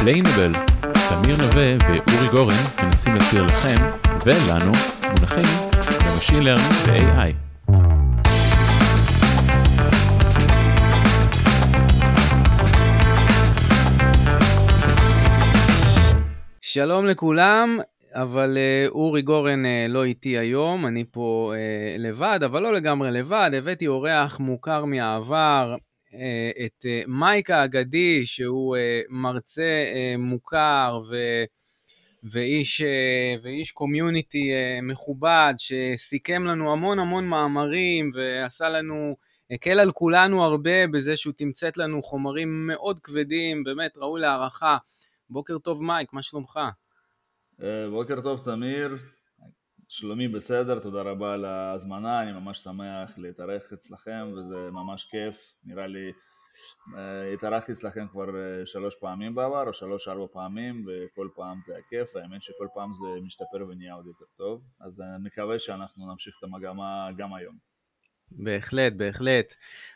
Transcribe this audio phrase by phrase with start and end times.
[0.00, 0.52] Explainable,
[1.08, 3.76] תמיר נווה ואורי גורן מנסים להסביר לכם
[4.24, 4.72] ולנו
[5.02, 5.44] מונחים
[5.82, 7.46] ב machine learning ו-AI.
[16.60, 17.78] שלום לכולם,
[18.12, 23.10] אבל uh, אורי גורן uh, לא איתי היום, אני פה uh, לבד, אבל לא לגמרי
[23.10, 25.76] לבד, הבאתי אורח מוכר מהעבר,
[26.66, 29.84] את uh, מייק האגדי, שהוא uh, מרצה
[30.18, 31.16] מוכר ו...
[32.30, 32.82] ואיש,
[33.42, 34.52] ואיש קומיוניטי
[34.82, 39.16] מכובד, שסיכם לנו המון המון מאמרים ועשה לנו,
[39.50, 44.76] הקל על כולנו הרבה בזה שהוא תמצת לנו חומרים מאוד כבדים, באמת ראוי להערכה.
[45.30, 46.60] בוקר טוב מייק, מה שלומך?
[47.62, 48.96] אה, בוקר טוב תמיר,
[49.88, 55.86] שלומי בסדר, תודה רבה על ההזמנה, אני ממש שמח להתארח אצלכם וזה ממש כיף, נראה
[55.86, 56.12] לי
[56.96, 61.72] אה, התארחתי אצלכם כבר אה, שלוש פעמים בעבר או שלוש ארבע פעמים וכל פעם זה
[61.74, 66.12] היה כיף, האמת שכל פעם זה משתפר ונהיה עוד יותר טוב, אז אני מקווה שאנחנו
[66.12, 67.56] נמשיך את המגמה גם היום.
[68.32, 69.54] בהחלט, בהחלט.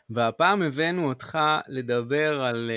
[0.09, 1.37] והפעם הבאנו אותך
[1.67, 2.71] לדבר על,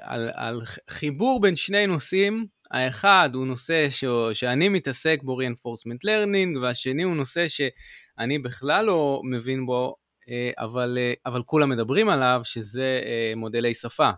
[0.00, 4.04] על, על חיבור בין שני נושאים האחד הוא נושא ש...
[4.32, 9.96] שאני מתעסק בו reinforcement learning, והשני הוא נושא שאני בכלל לא מבין בו,
[10.28, 14.10] אה, אבל, אה, אבל כולם מדברים עליו, שזה אה, מודלי שפה.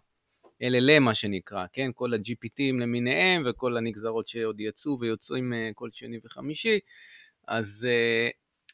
[0.63, 1.91] LLM מה שנקרא, כן?
[1.95, 6.79] כל ה-GPTים למיניהם וכל הנגזרות שעוד יצאו ויוצאים כל שני וחמישי.
[7.49, 7.87] אז,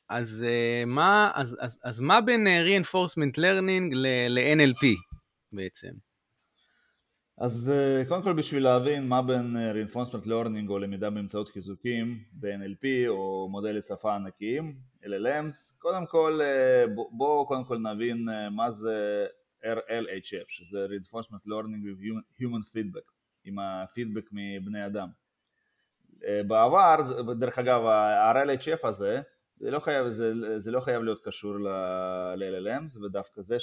[0.09, 0.47] אז,
[0.87, 3.95] מה, אז, אז, אז מה בין reinforcement learning
[4.29, 4.87] ל-NLP
[5.55, 6.14] בעצם?
[7.39, 12.25] אז אה, קודם כל בשביל להבין מה בין אה, reinforcement learning או למידה באמצעות חיזוקים
[12.33, 18.71] ב-NLP או מודלי שפה ענקיים, LLMs, קודם כל אה, בואו בוא, קודם כל נבין מה
[18.71, 19.27] זה
[19.65, 23.11] RLHF, שזה reinforcement learning with human feedback,
[23.45, 25.09] עם הפידבק מבני אדם.
[26.47, 26.97] בעבר,
[27.39, 29.23] דרך אגב, ה-RLHF הזה,
[29.57, 33.57] זה לא חייב, זה, זה לא חייב להיות קשור ל-LLMs ודווקא זה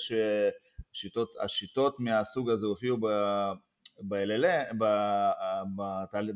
[0.91, 2.97] שהשיטות מהסוג הזה הופיעו
[3.99, 4.75] ב-LLM,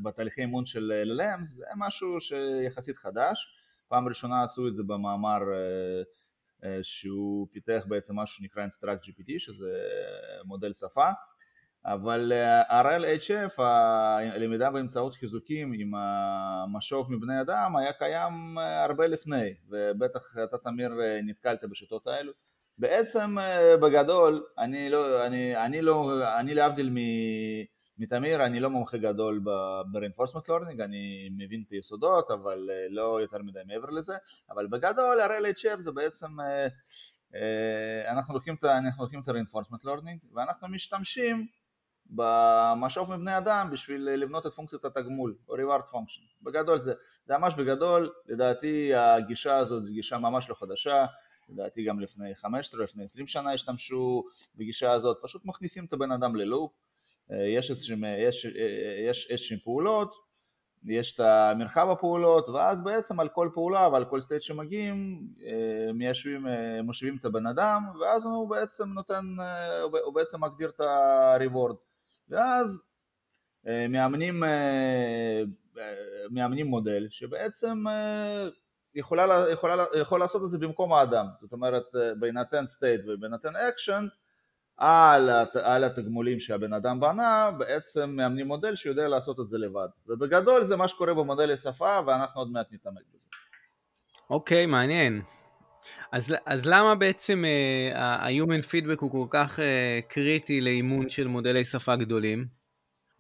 [0.03, 3.55] בתהליכי אימון של LLM זה משהו שיחסית חדש,
[3.87, 6.03] פעם ראשונה עשו את זה במאמר אה,
[6.63, 9.71] אה, שהוא פיתח בעצם משהו שנקרא Instruct GPT שזה
[10.45, 11.09] מודל שפה
[11.85, 20.37] אבל אה, RLHF, הלמידה באמצעות חיזוקים עם המשוב מבני אדם היה קיים הרבה לפני ובטח
[20.43, 20.91] אתה תמיר
[21.23, 22.31] נתקלת בשיטות האלו.
[22.77, 26.97] בעצם אה, בגדול, אני לא, אני, אני לא, אני להבדיל
[27.97, 29.39] מתמיר, אני לא מומחה גדול
[29.91, 34.15] ב-reinforcement learning, אני מבין את היסודות, אבל אה, לא יותר מדי מעבר לזה,
[34.49, 36.39] אבל בגדול ה-RLHF זה בעצם,
[37.35, 38.63] אה, אנחנו לוקחים את
[39.27, 41.47] ה-reinforcement learning ואנחנו משתמשים
[42.09, 46.43] במשוב מבני אדם בשביל לבנות את פונקציית התגמול, או reward function.
[46.43, 46.93] בגדול זה,
[47.25, 51.05] זה ממש בגדול, לדעתי הגישה הזאת זו גישה ממש לא חדשה,
[51.49, 54.23] לדעתי גם לפני 15, לפני 20 שנה השתמשו
[54.55, 56.71] בגישה הזאת, פשוט מכניסים את הבן אדם ללופ,
[57.31, 57.45] אה,
[59.07, 60.15] יש איזשהם פעולות,
[60.85, 66.47] יש את המרחב הפעולות, ואז בעצם על כל פעולה ועל כל סטייט שמגיעים, אה, מיישבים,
[66.47, 69.35] אה, מושיבים את הבן אדם, ואז הוא בעצם נותן,
[70.03, 71.75] הוא בעצם מגדיר את ה-reward,
[72.29, 72.83] ואז
[73.89, 74.43] מאמנים,
[76.29, 77.83] מאמנים מודל שבעצם
[78.95, 84.03] יכולה, יכולה, יכול לעשות את זה במקום האדם, זאת אומרת אה, בהינתן state ובהינתן action
[84.77, 85.29] על,
[85.63, 90.75] על התגמולים שהבן אדם בנה בעצם מאמנים מודל שיודע לעשות את זה לבד ובגדול זה
[90.75, 93.27] מה שקורה במודלי שפה ואנחנו עוד מעט נתעמק בזה.
[94.29, 95.21] אוקיי, okay, מעניין.
[96.15, 99.61] אז, אז למה בעצם uh, ה-human feedback הוא כל כך uh,
[100.07, 102.45] קריטי לאימון של מודלי שפה גדולים?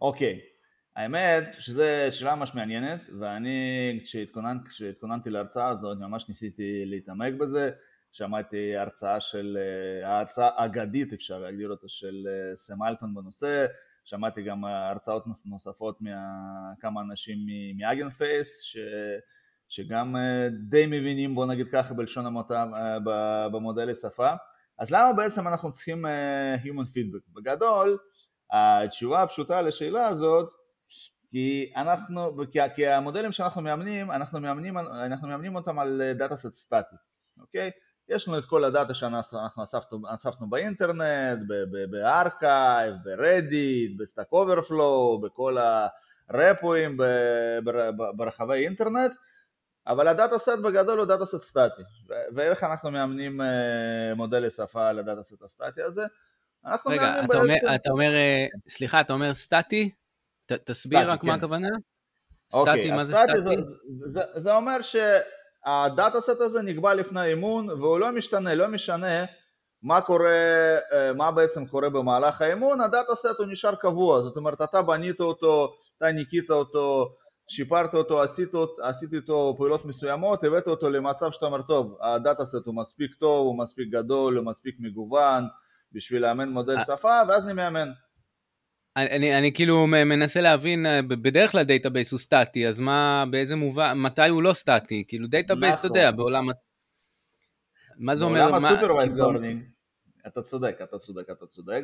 [0.01, 0.55] אוקיי, okay.
[0.95, 7.71] האמת שזו שאלה ממש מעניינת ואני כשהתכוננ, כשהתכוננתי להרצאה הזאת ממש ניסיתי להתעמק בזה
[8.11, 9.57] שמעתי הרצאה של,
[10.03, 13.65] אה, הרצאה אגדית אפשר להגדיר אותה של אה, סם אלטמן בנושא
[14.03, 17.37] שמעתי גם הרצאות נוספות מכמה אנשים
[17.77, 18.77] מ Hugging Face ש,
[19.69, 22.65] שגם אה, די מבינים בוא נגיד ככה בלשון המעטה
[23.51, 24.29] במודלי שפה
[24.79, 26.05] אז למה בעצם אנחנו צריכים
[26.63, 27.33] Human Feedback?
[27.33, 27.97] בגדול
[28.51, 30.49] התשובה הפשוטה לשאלה הזאת
[31.35, 36.53] כי אנחנו, כי, כי המודלים שאנחנו מאמנים, אנחנו מאמנים, אנחנו מאמנים אותם על data set
[36.53, 36.95] סטטי,
[37.41, 37.71] אוקיי?
[38.09, 41.39] יש לנו את כל הדאטה שאנחנו אספנו, אספנו באינטרנט,
[41.91, 45.57] בארכייב, ברדיט, בסטאק אוברפלואו, בכל
[46.29, 46.97] הרפואים
[48.17, 49.11] ברחבי אינטרנט,
[49.87, 51.81] אבל ה data set בגדול הוא data set סטטי,
[52.35, 56.05] ואיך אנחנו מאמנים אה, מודלי שפה על ה data set הסטטי הזה?
[56.85, 57.41] רגע, אתה, בעצם...
[57.41, 59.89] אומר, אתה אומר, אה, סליחה, אתה אומר סטטי?
[60.45, 61.27] ת, תסביר סטטי, רק כן.
[61.27, 61.67] מה הכוונה.
[62.53, 63.41] אוקיי, סטטי, מה זה סטטי?
[63.41, 63.53] זה,
[64.07, 69.25] זה, זה אומר שהדאטה סט הזה נקבע לפני האימון והוא לא משתנה, לא משנה
[69.83, 74.61] מה קורה, אה, מה בעצם קורה במהלך האימון, הדאטה סט הוא נשאר קבוע, זאת אומרת
[74.61, 77.15] אתה בנית אותו, אתה ניקית אותו,
[77.47, 78.49] שיפרת אותו, עשית,
[78.81, 83.47] עשית איתו פעולות מסוימות, הבאת אותו למצב שאתה אומר טוב, הדאטה סט הוא מספיק טוב,
[83.47, 85.43] הוא מספיק גדול, הוא מספיק מגוון
[85.91, 86.85] בשביל לאמן מודל אה.
[86.85, 87.91] שפה ואז אני מאמן.
[88.97, 93.97] אני, אני כאילו מנסה להבין, אה, בדרך כלל database הוא סטטי, אז מה, באיזה מובן,
[93.97, 95.03] מתי הוא לא סטטי?
[95.07, 95.75] כאילו database.
[95.79, 96.17] אתה יודע, נכון.
[96.17, 96.45] בעולם...
[97.97, 98.41] מה זה אומר?
[98.41, 99.63] בעולם ה supervised learning,
[100.27, 101.81] אתה צודק, אתה צודק, אתה צודק,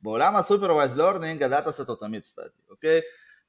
[0.00, 3.00] בעולם ה supervised learning ה data set הוא תמיד סטטי, אוקיי?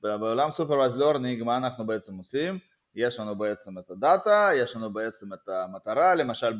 [0.01, 2.59] בעולם supervised learning מה אנחנו בעצם עושים?
[2.95, 6.53] יש לנו בעצם את הדאטה, יש לנו בעצם את המטרה, למשל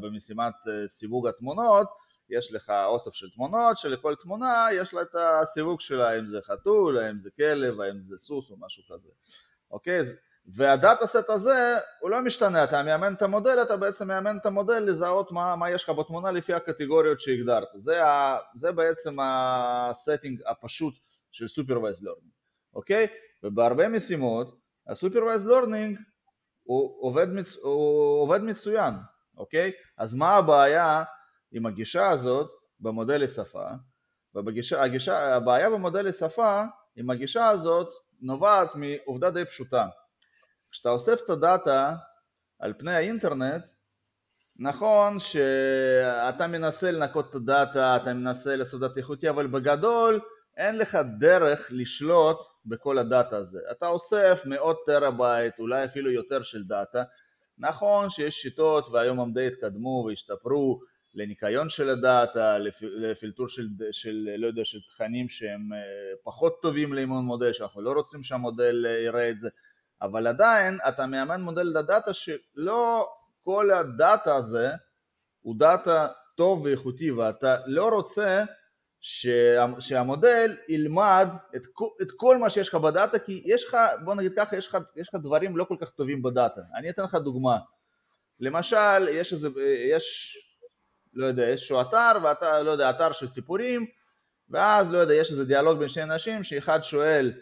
[0.00, 1.88] במשימת אה, סיווג התמונות,
[2.30, 6.98] יש לך אוסף של תמונות, שלכל תמונה יש לה את הסיווג שלה, האם זה חתול,
[6.98, 9.10] האם זה כלב, האם זה סוס או משהו כזה,
[9.70, 9.98] אוקיי?
[10.46, 14.46] וה data set הזה הוא לא משתנה, אתה מאמן את המודל, אתה בעצם מאמן את
[14.46, 19.35] המודל לזהות מה, מה יש לך בתמונה לפי הקטגוריות שהגדרת, זה, ה, זה בעצם ה
[19.35, 20.94] setting הפשוט
[21.30, 22.37] של Supervised Learning,
[22.78, 23.06] אוקיי?
[23.42, 24.58] ובהרבה משימות
[24.88, 25.98] ה-Supervised Learning
[26.62, 27.56] הוא עובד, מצ...
[27.56, 28.94] הוא עובד מצוין,
[29.36, 29.72] אוקיי?
[29.98, 31.04] אז מה הבעיה
[31.52, 32.50] עם הגישה הזאת
[32.80, 33.66] במודלי שפה,
[34.34, 36.62] ובגישה, הגישה, הבעיה במודלי שפה
[36.96, 37.88] עם הגישה הזאת
[38.20, 39.86] נובעת מעובדה די פשוטה.
[40.70, 41.94] כשאתה אוסף את ה data
[42.58, 43.64] על פני האינטרנט,
[44.56, 50.20] נכון שאתה מנסה לנקות את ה data, אתה מנסה לעשות data איכותי, אבל בגדול
[50.58, 53.60] אין לך דרך לשלוט בכל ה data הזה.
[53.70, 57.02] אתה אוסף מאות טרהבייט, אולי אפילו יותר של data.
[57.58, 60.80] נכון שיש שיטות והיום הם די התקדמו והשתפרו
[61.14, 65.78] לניקיון של ה data, לפילטור של, של, לא יודע, של תכנים שהם אה,
[66.24, 69.48] פחות טובים לאימון מודל, שאנחנו לא רוצים שהמודל אה, יראה את זה,
[70.02, 73.08] אבל עדיין אתה מאמן מודל על data שלא
[73.42, 74.70] כל ה data הזה
[75.40, 78.44] הוא data טוב ואיכותי ואתה לא רוצה
[79.00, 81.62] שה, שהמודל ילמד את,
[82.02, 84.78] את כל מה שיש לך ב data כי יש לך, בוא נגיד ככה, יש לך,
[84.96, 86.60] יש לך דברים לא כל כך טובים בדאטה.
[86.78, 87.58] אני אתן לך דוגמה.
[88.40, 89.48] למשל, יש איזה,
[89.94, 90.36] יש
[91.14, 93.86] לא יודע, איזשהו אתר, ואתה, לא יודע, אתר של סיפורים,
[94.48, 97.32] ואז, לא יודע, יש איזה דיאלוג בין שני אנשים, שאחד שואל,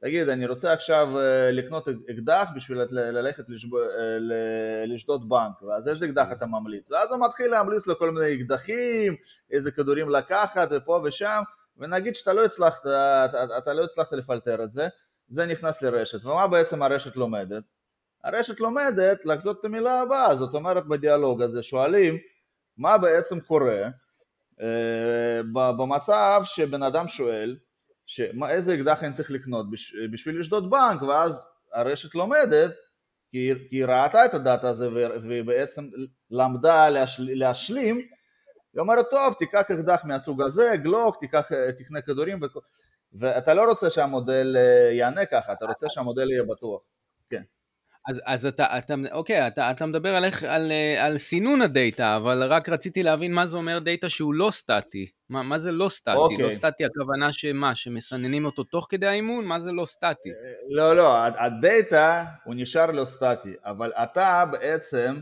[0.00, 4.16] תגיד, אני רוצה עכשיו אה, לקנות אקדח בשביל ללכת אה,
[4.86, 6.90] לשדוד בנק, ואז איזה אקדח אתה ממליץ?
[6.90, 9.16] ואז הוא מתחיל להמליץ לו כל מיני אקדחים,
[9.50, 11.42] איזה כדורים לקחת, ופה ושם,
[11.76, 14.88] ונגיד שאתה לא הצלחת, אתה, אתה לא הצלחת לפלטר את זה,
[15.28, 17.64] זה נכנס לרשת, ומה בעצם הרשת לומדת?
[18.24, 22.18] הרשת לומדת לחזות את המילה הבאה, זאת אומרת בדיאלוג הזה שואלים
[22.76, 23.82] מה בעצם קורה
[24.60, 27.56] אה, במצב שבן אדם שואל
[28.06, 29.66] שמה, איזה אקדח אני צריך לקנות
[30.12, 31.44] בשביל לשדוד בנק ואז
[31.74, 32.74] הרשת לומדת
[33.30, 34.88] כי, היא ראתה את הדאטה הזה
[35.28, 35.88] והיא בעצם
[36.30, 41.46] למדה להשל, להשלים היא אומרת טוב תיקח אקדח מהסוג הזה, גלוק, תיקח,
[41.78, 42.40] תקנה כדורים.
[43.12, 46.80] ואתה לא רוצה שהמודל אה, יענה ככה, אתה רוצה שהמודל יהיה בטוח
[48.08, 52.42] אז, אז אתה, אתה, אוקיי, אתה, אתה מדבר על, איך, על, על סינון הדאטה, אבל
[52.52, 55.10] רק רציתי להבין מה זה אומר דאטה שהוא לא סטטי.
[55.28, 56.16] מה, מה זה לא סטטי?
[56.16, 56.38] אוקיי.
[56.38, 59.44] לא סטטי הכוונה שמה, שמסננים אותו תוך כדי האימון?
[59.44, 60.28] מה זה לא סטטי?
[60.68, 65.20] לא, לא, הדאטה הוא נשאר לא סטטי, אבל אתה בעצם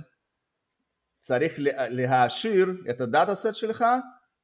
[1.23, 1.55] צריך
[1.91, 3.85] להעשיר את הדאטה סט שלך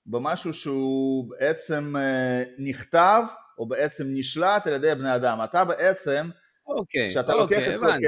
[0.06, 3.22] במשהו שהוא בעצם אה, נכתב
[3.58, 5.44] או בעצם נשלט על ידי בני אדם.
[5.44, 6.30] אתה בעצם
[6.66, 8.06] אוקיי, אוקיי, הבנתי.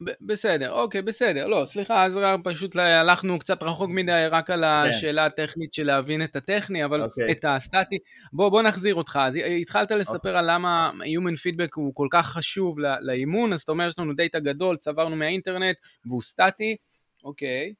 [0.00, 1.46] בסדר, אוקיי, בסדר.
[1.46, 4.90] לא, סליחה, אז פשוט הלכנו קצת רחוק מדי רק על כן.
[4.90, 7.32] השאלה הטכנית של להבין את הטכני, אבל אוקיי.
[7.32, 7.98] את הסטטי.
[8.32, 9.18] בוא, בוא נחזיר אותך.
[9.22, 10.38] אז התחלת לספר אוקיי.
[10.38, 14.40] על למה Human Feedback הוא כל כך חשוב לאימון, אז אתה אומר, יש לנו דאטה
[14.40, 15.76] גדול, צברנו מהאינטרנט,
[16.06, 16.76] והוא סטטי,
[17.24, 17.74] אוקיי.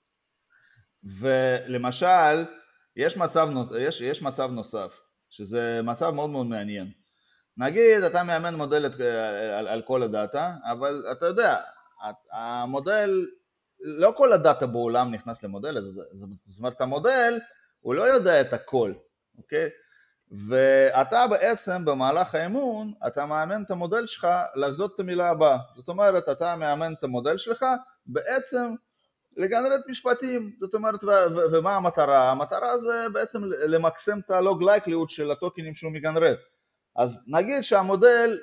[1.04, 2.44] ולמשל,
[2.96, 3.48] יש מצב,
[3.78, 6.90] יש, יש מצב נוסף, שזה מצב מאוד מאוד מעניין.
[7.56, 8.92] נגיד אתה מאמן מודל על,
[9.58, 11.56] על, על כל הדאטה, אבל אתה יודע,
[12.32, 13.26] המודל,
[13.80, 15.80] לא כל הדאטה בעולם נכנס למודל
[16.46, 17.38] זאת אומרת המודל
[17.80, 18.92] הוא לא יודע את הכל,
[19.38, 19.68] אוקיי?
[20.48, 25.58] ואתה בעצם במהלך האמון, אתה מאמן את המודל שלך לחזות את המילה הבאה.
[25.76, 27.66] זאת אומרת, אתה מאמן את המודל שלך
[28.06, 28.74] בעצם
[29.36, 32.30] לגנרט משפטים, זאת אומרת, ו- ו- ומה המטרה?
[32.30, 36.38] המטרה זה בעצם למקסם את הלוג לייקליות של הטוקנים שהוא מגנרט.
[36.96, 38.38] אז נגיד שהמודל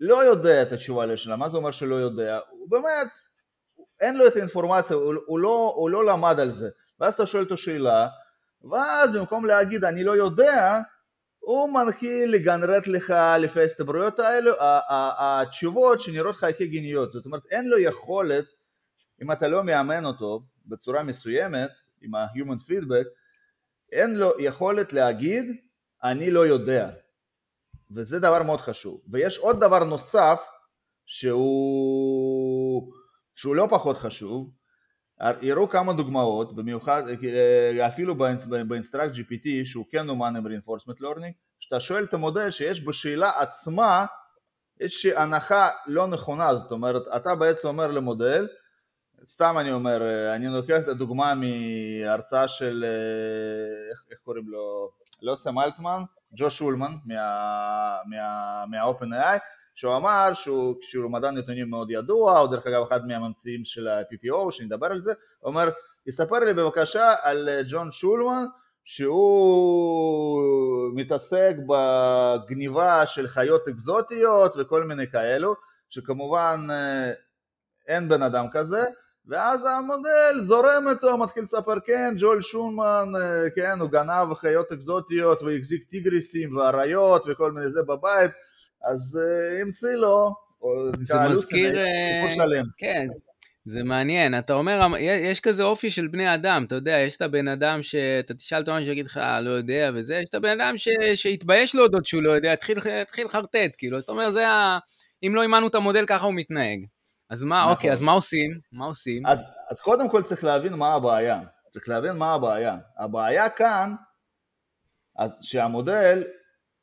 [0.00, 2.38] לא יודע את התשובה לשאלה, מה זה אומר שלא יודע?
[2.50, 3.08] הוא באמת,
[4.00, 6.68] אין לו את האינפורמציה, הוא, הוא, לא, הוא לא למד על זה,
[7.00, 8.08] ואז אתה שואל אותו שאלה,
[8.70, 10.80] ואז במקום להגיד אני לא יודע,
[11.38, 14.52] הוא מתחיל לגנרט לך לפי ההסתברויות האלו,
[15.18, 18.44] התשובות שנראות לך כגיניות, זאת אומרת אין לו יכולת,
[19.22, 21.70] אם אתה לא מאמן אותו בצורה מסוימת,
[22.02, 23.08] עם ה-human feedback,
[23.92, 25.44] אין לו יכולת להגיד
[26.04, 26.90] אני לא יודע,
[27.94, 29.00] וזה דבר מאוד חשוב.
[29.12, 30.40] ויש עוד דבר נוסף
[31.06, 32.92] שהוא,
[33.34, 34.50] שהוא לא פחות חשוב,
[35.20, 38.14] הראו כמה דוגמאות, במיוחד אה, אפילו
[38.68, 44.06] באינסטרקט GPT שהוא כן אומן עם reinforcement learning, שאתה שואל את המודל שיש בשאלה עצמה
[44.80, 48.48] איזושהי הנחה לא נכונה, זאת אומרת אתה בעצם אומר למודל,
[49.28, 54.90] סתם אני אומר, אה, אני לוקח את הדוגמה מהרצאה של, אה, איך, איך קוראים לו,
[55.22, 55.58] לא סם
[56.36, 56.96] ג'ו שולמן
[58.06, 59.38] מה-OpenAI,
[59.74, 64.50] שהוא אמר שהוא, שהוא מדען נתונים מאוד ידוע, הוא דרך אגב אחד מהממציאים של ה-PPO,
[64.50, 65.70] שנדבר על זה, הוא אומר,
[66.06, 68.44] יספר לי בבקשה על אה, ג'ון שולמן
[68.84, 70.42] שהוא
[70.94, 75.54] מתעסק בגניבה של חיות אקזוטיות וכל מיני כאלו,
[75.90, 77.12] שכמובן אה,
[77.88, 78.84] אין בן אדם כזה,
[79.26, 85.42] ואז המודל זורם איתו, מתחיל לספר כן, ג'ול שולמן, אה, כן, הוא גנב חיות אקזוטיות
[85.42, 88.30] והחזיק טיגריסים ואריות וכל מיני זה בבית
[88.84, 90.34] אז uh, המציא לו,
[91.02, 92.64] זה מזכיר, סיפור שלם.
[92.76, 93.08] כן,
[93.64, 97.48] זה מעניין, אתה אומר, יש כזה אופי של בני אדם, אתה יודע, יש את הבן
[97.48, 100.88] אדם שאתה תשאל אותו משהו שיגיד לך, לא יודע וזה, יש את הבן אדם ש...
[101.14, 102.78] שהתבייש להודות שהוא לא יודע, התחיל
[103.24, 104.78] לחרטט, כאילו, זאת אומרת, זה ה...
[105.22, 106.80] אם לא אימנו את המודל, ככה הוא מתנהג.
[107.30, 107.72] אז מה, נכון.
[107.72, 108.50] אוקיי, אז מה עושים?
[108.72, 109.26] מה עושים?
[109.26, 109.38] אז,
[109.70, 111.40] אז קודם כל צריך להבין מה הבעיה.
[111.70, 112.78] צריך להבין מה הבעיה.
[112.98, 113.94] הבעיה כאן,
[115.16, 116.22] אז שהמודל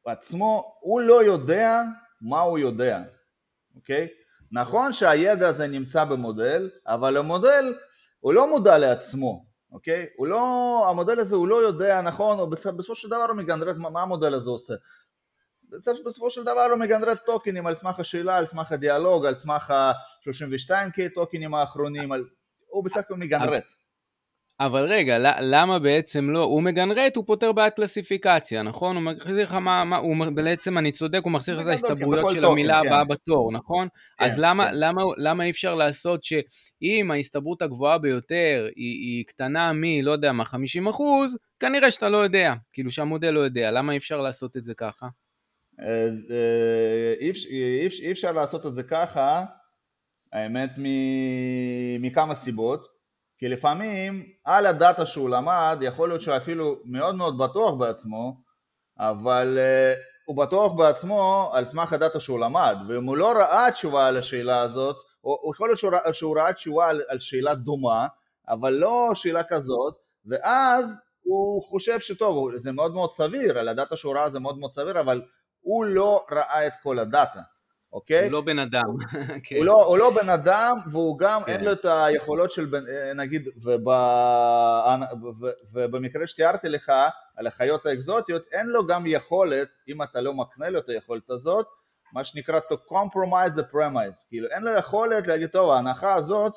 [0.06, 1.82] עצמו, הוא לא יודע
[2.22, 3.04] מה הוא יודע,
[3.76, 4.08] אוקיי?
[4.52, 7.74] נכון שהידע הזה נמצא במודל, אבל המודל
[8.20, 10.06] הוא לא מודע לעצמו, אוקיי?
[10.18, 13.90] הוא לא, המודל הזה הוא לא יודע, נכון, או בסופו של דבר הוא מגנרט מה,
[13.90, 14.74] מה המודל הזה עושה.
[16.06, 21.14] בסופו של דבר הוא מגנרט טוקנים על סמך השאלה, על סמך הדיאלוג, על סמך ה-32K
[21.16, 22.24] טוקנים האחרונים, על...
[22.68, 23.64] הוא בסך הכל מגנרט.
[24.60, 26.44] אבל רגע, למה בעצם לא?
[26.44, 28.96] הוא מגנרט, הוא פותר בעיית קלסיפיקציה, נכון?
[28.96, 32.46] הוא מחזיר לך מה, מה הוא בעצם, אני צודק, הוא מחזיר לך את ההסתברויות של
[32.46, 32.88] המילה כן.
[32.88, 33.88] הבאה בתור, נכון?
[34.18, 34.72] כן, אז למה, כן.
[34.74, 40.32] למה, למה אי אפשר לעשות שאם ההסתברות הגבוהה ביותר היא, היא קטנה מ, לא יודע
[40.32, 44.58] מה, 50 אחוז, כנראה שאתה לא יודע, כאילו שהמודל לא יודע, למה אי אפשר לעשות
[44.58, 45.08] את זה ככה?
[45.82, 47.14] אה, אה,
[48.02, 49.46] אי אפשר לעשות את זה ככה,
[50.34, 50.70] האמת
[52.00, 52.98] מכמה סיבות.
[53.38, 58.42] כי לפעמים על הדאטה שהוא למד יכול להיות שהוא אפילו מאוד מאוד בטוח בעצמו
[59.00, 64.08] אבל uh, הוא בטוח בעצמו על סמך הדאטה שהוא למד ואם הוא לא ראה תשובה
[64.08, 68.08] על השאלה הזאת או יכול להיות שהוא, שהוא ראה תשובה על, על שאלה דומה
[68.50, 74.16] אבל לא שאלה כזאת ואז הוא חושב שטוב זה מאוד מאוד סביר על הדאטה שהוא
[74.16, 75.22] ראה זה מאוד מאוד סביר אבל
[75.68, 77.42] הוא לא ראה את כל הדאטה
[77.94, 78.24] אוקיי?
[78.24, 78.84] הוא לא בן אדם.
[79.44, 79.56] כן.
[79.56, 81.52] הוא, לא, הוא לא בן אדם והוא גם כן.
[81.52, 83.90] אין לו את היכולות של בן, אה, נגיד, וב,
[85.74, 86.92] ובמקרה שתיארתי לך
[87.36, 91.68] על החיות האקזוטיות אין לו גם יכולת, אם אתה לא מקנה לו את היכולת הזאת,
[92.14, 96.54] מה שנקרא to compromise the premise, כאילו אין לו יכולת להגיד טוב ההנחה הזאת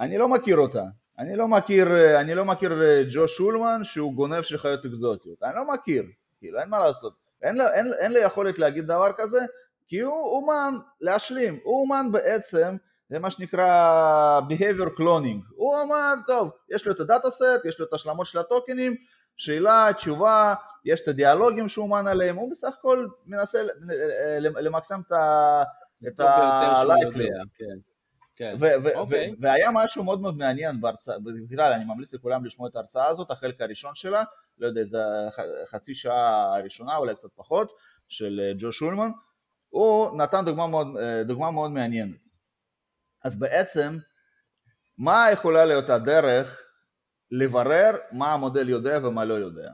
[0.00, 0.84] אני לא מכיר אותה,
[1.18, 5.56] אני לא מכיר, אני לא מכיר אה, ג'ו שולמן שהוא גונב של חיות אקזוטיות, אני
[5.56, 6.04] לא מכיר,
[6.38, 9.40] כאילו אין מה לעשות, אין לו, אין, אין לו יכולת להגיד דבר כזה
[9.86, 12.76] כי הוא אומן להשלים, הוא אומן בעצם,
[13.08, 17.86] זה מה שנקרא behavior cloning, הוא אמר טוב, יש לו את הדאטה סט, יש לו
[17.86, 18.96] את השלמות של הטוקנים,
[19.36, 23.62] שאלה, תשובה, יש את הדיאלוגים שהוא אומן עליהם, הוא בסך הכל מנסה
[24.38, 25.00] למקסם
[26.08, 27.28] את ה-likely.
[27.54, 27.64] כן.
[28.36, 28.56] כן.
[28.94, 29.34] אוקיי.
[29.40, 31.16] והיה משהו מאוד מאוד מעניין בהרצאה,
[31.50, 34.24] בכלל אני ממליץ לכולם לשמוע את ההרצאה הזאת, החלק הראשון שלה,
[34.62, 34.98] לא יודע, זה
[35.64, 37.72] חצי שעה הראשונה, אולי קצת פחות,
[38.08, 39.10] של אה, ג'ו שולמן,
[39.68, 42.20] הוא נתן דוגמה מאוד, אה, דוגמה מאוד מעניינת.
[43.24, 43.96] אז בעצם,
[44.98, 46.62] מה יכולה להיות הדרך
[47.30, 49.70] לברר מה המודל יודע ומה לא יודע?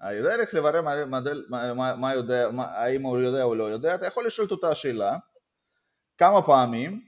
[0.00, 4.06] הדרך לברר מה, מודל, מה, מה יודע, מה, האם הוא יודע או לא יודע, אתה
[4.06, 5.16] יכול לשאול את אותה שאלה
[6.18, 7.04] כמה פעמים,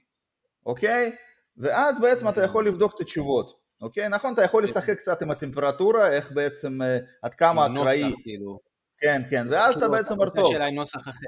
[0.66, 1.16] אוקיי?
[1.56, 4.08] ואז בעצם אתה יכול לבדוק את התשובות, אוקיי?
[4.08, 8.12] נכון, אתה יכול לשחק קצת עם הטמפרטורה, איך בעצם, אה, עד כמה אקראי.
[8.22, 8.58] כאילו.
[8.98, 10.46] כן, כן, ואז אתה בעצם אומר טוב.
[10.46, 11.26] השאלה עם נוסח אחר.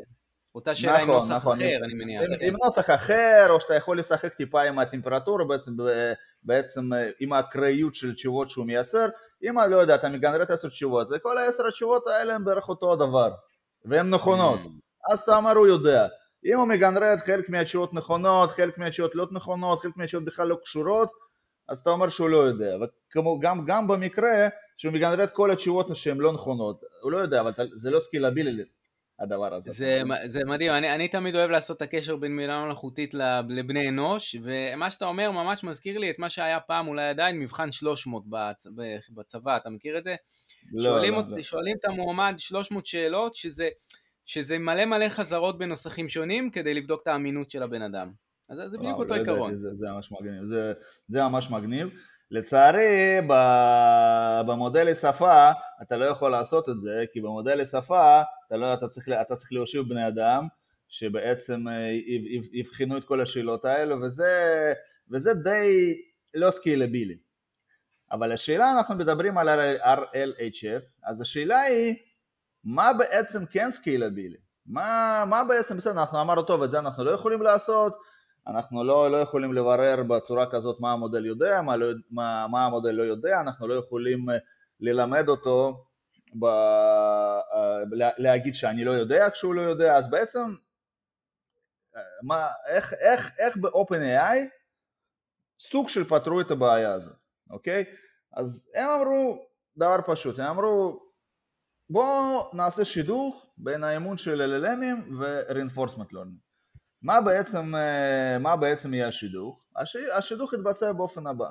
[0.54, 1.56] אותה שאלה נכון, עם נוסח נכון.
[1.56, 2.22] אחר, אני מניח.
[2.22, 5.72] עם, עם נוסח אחר, או שאתה יכול לשחק טיפה עם הטמפרטורה, בעצם,
[6.42, 9.08] בעצם עם האקראיות של תשובות שהוא מייצר.
[9.42, 13.32] אם, לא יודע, אתה מגנרט עשר תשובות, וכל העשר התשובות האלה הם בערך אותו הדבר,
[13.84, 14.60] והן נכונות.
[14.60, 15.12] Mm.
[15.12, 16.06] אז אתה אומר, הוא יודע.
[16.52, 21.10] אם הוא מגנרט חלק מהתשובות נכונות, חלק מהתשובות לא נכונות, חלק מהתשובות בכלל לא קשורות,
[21.68, 22.76] אז אתה אומר שהוא לא יודע,
[23.16, 27.90] וגם גם במקרה שהוא מגנרט כל התשובות שהן לא נכונות, הוא לא יודע, אבל זה
[27.90, 28.64] לא סקילבילי
[29.20, 29.70] הדבר הזה.
[29.70, 33.14] זה, זה מדהים, אני, אני תמיד אוהב לעשות את הקשר בין מילה מלאכותית
[33.48, 37.72] לבני אנוש, ומה שאתה אומר ממש מזכיר לי את מה שהיה פעם, אולי עדיין, מבחן
[37.72, 38.66] 300 בצ,
[39.14, 40.14] בצבא, אתה מכיר את זה?
[40.72, 41.42] לא, שואלים, לא, אות, לא.
[41.42, 43.68] שואלים את המועמד 300 שאלות, שזה,
[44.24, 48.12] שזה מלא מלא חזרות בנוסחים שונים, כדי לבדוק את האמינות של הבן אדם.
[48.62, 49.56] אז זה בדיוק אותו עיקרון.
[49.56, 50.72] זה, זה ממש מגניב, זה,
[51.08, 51.88] זה ממש מגניב.
[52.30, 53.20] לצערי
[54.46, 55.50] במודלי שפה
[55.82, 59.52] אתה לא יכול לעשות את זה, כי במודלי שפה אתה, לא, אתה, צריך, אתה צריך
[59.52, 60.46] להושיב בני אדם
[60.88, 61.98] שבעצם אה,
[62.52, 64.72] יבחנו את כל השאלות האלו וזה,
[65.10, 65.94] וזה די
[66.34, 67.16] לא scalable.
[68.12, 69.48] אבל השאלה, אנחנו מדברים על
[69.80, 71.94] RLHF, אז השאלה היא
[72.64, 74.36] מה בעצם כן scalable?
[74.66, 77.96] מה, מה בעצם, בסדר, אנחנו אמרנו טוב, את זה אנחנו לא יכולים לעשות,
[78.46, 82.90] אנחנו לא, לא יכולים לברר בצורה כזאת מה המודל יודע, מה, לא, מה, מה המודל
[82.90, 84.36] לא יודע, אנחנו לא יכולים אה,
[84.80, 85.84] ללמד אותו,
[86.38, 90.54] ב, אה, להגיד שאני לא יודע כשהוא לא יודע, אז בעצם
[91.96, 94.38] אה, מה, איך, איך, איך ב-OpenAI
[95.60, 97.16] סוג של פתרו את הבעיה הזאת,
[97.50, 97.84] אוקיי?
[98.32, 99.46] אז הם אמרו
[99.76, 101.00] דבר פשוט, הם אמרו
[101.90, 106.43] בואו נעשה שידוך בין האמון של LLMים ו-reinforcement learning
[107.04, 109.64] מה בעצם, אה, מה בעצם יהיה השידוך?
[110.16, 111.50] השידוך יתבצע באופן הבא.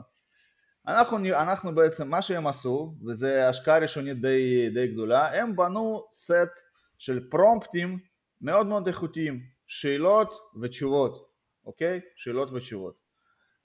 [0.88, 6.60] אנחנו, אנחנו בעצם, מה שהם עשו, וזו השקעה ראשונית די, די גדולה, הם בנו סט
[6.98, 8.00] של פרומפטים
[8.42, 11.30] מאוד מאוד איכותיים, שאלות ותשובות,
[11.66, 12.02] אוקיי?
[12.16, 12.96] שאלות ותשובות.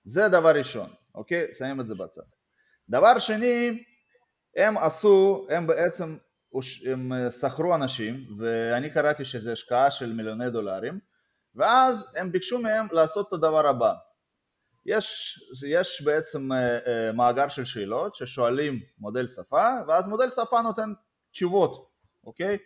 [0.04, 1.46] זה דבר ראשון, אוקיי?
[1.54, 2.22] שמים את זה בצד.
[2.88, 3.84] דבר שני,
[4.56, 6.16] הם עשו, הם בעצם,
[6.92, 10.98] הם שכרו אנשים, ואני קראתי שזו השקעה של מיליוני דולרים,
[11.54, 13.94] ואז הם ביקשו מהם לעשות את הדבר הבא
[14.86, 15.38] יש,
[15.68, 20.92] יש בעצם אה, אה, מאגר של שאלות ששואלים מודל שפה ואז מודל שפה נותן
[21.32, 21.88] תשובות,
[22.24, 22.58] אוקיי?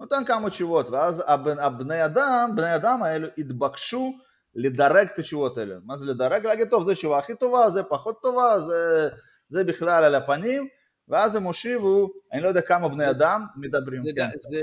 [0.00, 1.22] נותן כמה תשובות ואז
[1.58, 4.12] הבני אדם, בני אדם האלו התבקשו
[4.54, 6.46] לדרג את התשובות האלה מה זה לדרג?
[6.46, 9.08] להגיד טוב זה תשובה הכי טובה, זה פחות טובה, זה,
[9.48, 10.68] זה בכלל על הפנים
[11.08, 14.02] ואז הם הושיבו, אני לא יודע כמה בני זה, אדם מדברים.
[14.02, 14.28] זה, כן.
[14.38, 14.60] זה,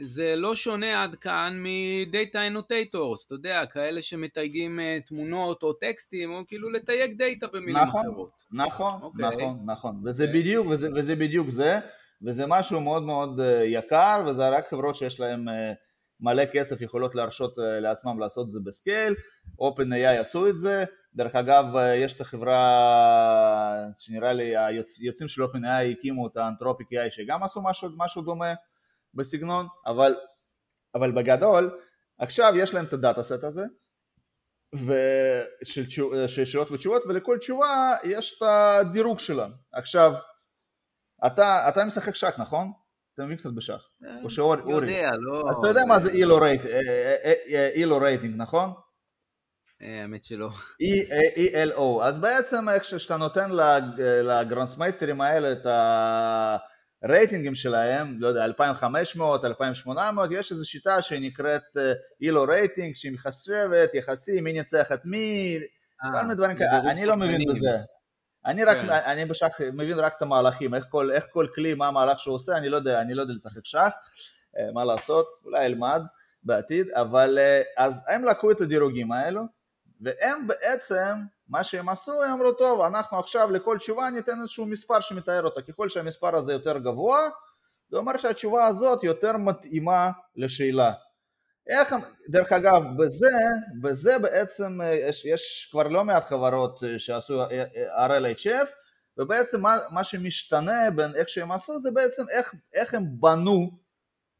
[0.00, 5.72] זה לא שונה עד כאן מ data annotators, אתה יודע, כאלה שמתייגים אה, תמונות או
[5.72, 8.44] טקסטים, או כאילו לתייג data במילים נכון, אחרות.
[8.52, 9.04] נכון, okay.
[9.04, 9.26] אוקיי.
[9.26, 10.26] נכון, נכון, וזה okay.
[10.26, 10.40] אוקיי.
[10.40, 11.78] בדיוק, וזה, וזה בדיוק זה,
[12.22, 15.72] וזה משהו מאוד מאוד אה, יקר, וזה רק חברות שיש להן אה,
[16.20, 19.14] מלא כסף יכולות להרשות לעצמם לעשות את זה בסקייל,
[19.60, 21.64] OpenAI עשו את זה, דרך אגב,
[21.96, 27.88] יש את החברה שנראה לי היוצאים של OpenAI הקימו את האנתרופיק AI שגם עשו משהו,
[27.96, 28.54] משהו דומה
[29.14, 30.14] בסגנון, אבל,
[30.94, 31.78] אבל בגדול
[32.18, 33.64] עכשיו יש להם את הדאטה סט הזה
[35.64, 35.84] של,
[36.26, 39.48] של שאלות ותשובות ולכל תשובה יש את הדירוג שלה.
[39.72, 40.12] עכשיו,
[41.26, 42.72] אתה, אתה משחק שח נכון?
[43.14, 43.88] אתה מבין קצת בשח.
[44.24, 44.62] או שאורי.
[44.72, 45.42] יודע, לא...
[45.50, 46.10] אז אתה יודע מה זה
[47.74, 48.72] Elo rating, נכון?
[49.82, 50.48] אה, האמת שלא.
[51.36, 53.50] E-L-O, אז בעצם כשאתה נותן
[53.98, 55.66] לגרנדמאסטרים האלה את
[57.04, 61.76] הרייטינגים שלהם, לא יודע, 2500, 2800, יש איזו שיטה שנקראת
[62.20, 65.58] Elo rating, שהיא מחשבת יחסי, מי ניצח את מי,
[66.04, 67.78] אה, כל מיני דברים כאלה, אני לא מבין בזה.
[68.46, 68.90] אני רק, כן.
[68.90, 72.56] אני בשח מבין רק את המהלכים, איך כל, איך כל כלי, מה המהלך שהוא עושה,
[72.56, 73.96] אני לא יודע, אני לא יודע לשחק שח,
[74.58, 76.02] אה, מה לעשות, אולי אלמד
[76.42, 77.38] בעתיד, אבל
[77.76, 79.42] אז הם לקחו את הדירוגים האלו,
[80.02, 81.14] והם בעצם,
[81.48, 85.62] מה שהם עשו, הם אמרו טוב, אנחנו עכשיו לכל תשובה ניתן איזשהו מספר שמתאר אותה,
[85.62, 87.28] ככל שהמספר הזה יותר גבוה,
[87.90, 90.92] זה אומר שהתשובה הזאת יותר מתאימה לשאלה.
[91.66, 91.94] איך,
[92.28, 93.36] דרך אגב, בזה,
[93.82, 97.44] בזה בעצם יש, יש כבר לא מעט חברות שעשו
[97.96, 98.68] RLHF,
[99.18, 103.70] ובעצם מה, מה שמשתנה בין איך שהם עשו זה בעצם איך, איך הם בנו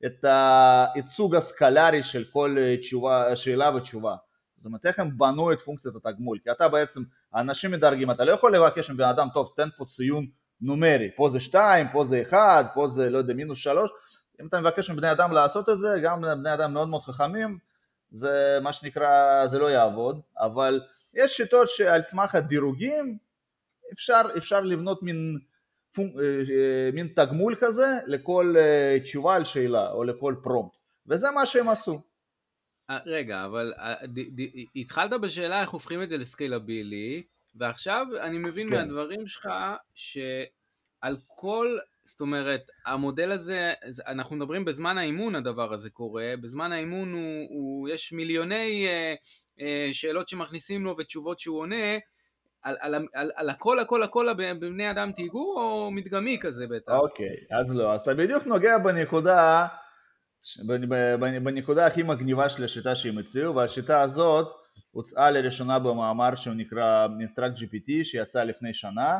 [0.06, 4.14] את הייצוג הסקלרי של כל תשובה, שאלה ותשובה.
[4.62, 6.38] זאת אומרת איך הם בנו את פונקציית התגמול?
[6.42, 10.26] כי אתה בעצם, האנשים מדרגים, אתה לא יכול לבקש מבן אדם טוב תן פה ציון
[10.60, 13.90] נומרי, פה זה 2, פה זה 1, פה זה לא יודע מינוס 3
[14.40, 17.58] אם אתה מבקש מבני אדם לעשות את זה, גם בני אדם מאוד מאוד חכמים
[18.10, 20.80] זה מה שנקרא, זה לא יעבוד, אבל
[21.14, 23.18] יש שיטות שעל סמך הדירוגים
[23.92, 25.38] אפשר, אפשר לבנות מין,
[25.92, 31.30] פונק, אה, אה, מין תגמול כזה לכל אה, תשובה על שאלה או לכל פרומפט וזה
[31.30, 32.02] מה שהם עשו
[33.06, 33.94] רגע, אבל אה,
[34.76, 37.22] התחלת בשאלה איך הופכים את זה לסקיילבילי,
[37.54, 38.76] ועכשיו אני מבין כן.
[38.76, 39.48] מהדברים שלך
[39.94, 43.72] שעל כל, זאת אומרת, המודל הזה,
[44.06, 49.14] אנחנו מדברים בזמן האימון הדבר הזה קורה, בזמן האימון הוא, הוא יש מיליוני אה,
[49.60, 51.98] אה, שאלות שמכניסים לו ותשובות שהוא עונה,
[52.62, 56.92] על, על, על, על הכל הכל הכל בבני אדם תהיגו, או מדגמי כזה בטח?
[56.92, 59.66] אוקיי, אז לא, אז אתה בדיוק נוגע בנקודה,
[61.42, 64.52] בנקודה הכי מגניבה של השיטה שהם הציעו, והשיטה הזאת
[64.90, 69.18] הוצאה לראשונה במאמר שהוא נקרא Instruct GPT שיצא לפני שנה,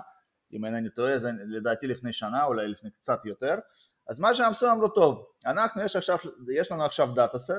[0.52, 3.54] אם אינני טועה, זה לדעתי לפני שנה, אולי לפני קצת יותר,
[4.08, 6.18] אז מה שהם עשו אמרו טוב, אנחנו, יש, עכשיו,
[6.54, 7.52] יש לנו עכשיו data set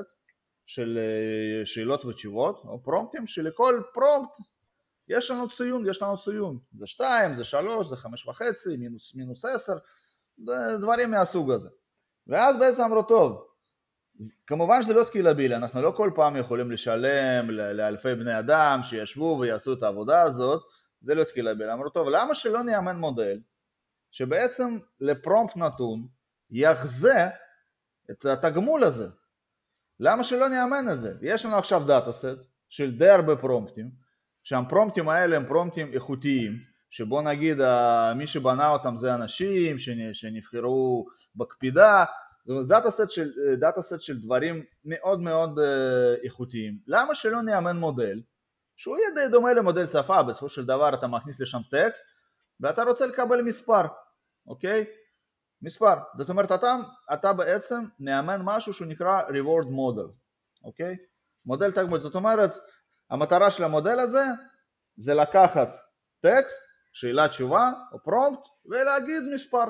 [0.66, 4.36] של אה, שאלות ותשובות, או פרומפטים, שלכל פרומפט
[5.08, 9.44] יש לנו ציון, יש לנו ציון, זה שתיים, זה שלוש, זה חמש וחצי, מינוס, מינוס
[9.44, 9.76] עשר,
[10.80, 11.68] דברים מהסוג הזה.
[12.26, 13.53] ואז בעצם אמרו טוב,
[14.46, 19.72] כמובן שזה לא scalable, אנחנו לא כל פעם יכולים לשלם לאלפי בני אדם שישבו ויעשו
[19.72, 20.62] את העבודה הזאת,
[21.00, 21.72] זה לא scalable.
[21.72, 23.40] אמרו טוב, למה שלא נאמן מודל
[24.10, 26.06] שבעצם לפרומפט נתון
[26.50, 27.28] יחזה
[28.10, 29.08] את התגמול הזה?
[30.00, 31.14] למה שלא נאמן את זה?
[31.22, 33.90] יש לנו עכשיו data set של די הרבה פרומפטים,
[34.42, 36.52] שהפרומפטים האלה הם פרומפטים איכותיים,
[36.90, 37.58] שבוא נגיד
[38.16, 39.76] מי שבנה אותם זה אנשים
[40.12, 42.04] שנבחרו בקפידה,
[42.44, 46.78] זה data set של, data set של דברים מאוד מאוד אה, איכותיים.
[46.86, 48.22] למה שלא נאמן מודל
[48.76, 52.04] שהוא יהיה די דומה למודל שפה, בסופו של דבר אתה מכניס לשם טקסט
[52.60, 53.82] ואתה רוצה לקבל מספר,
[54.46, 54.84] אוקיי?
[55.62, 55.94] מספר.
[56.18, 56.76] זאת אומרת אתה,
[57.12, 60.16] אתה בעצם מאמן משהו שהוא נקרא reward model,
[60.64, 60.96] אוקיי?
[61.46, 62.00] מודל תגמול.
[62.00, 62.56] זאת אומרת
[63.10, 64.24] המטרה של המודל הזה
[64.96, 65.68] זה לקחת
[66.20, 66.60] טקסט,
[66.92, 69.64] שאלה תשובה או פרומפט ולהגיד מספר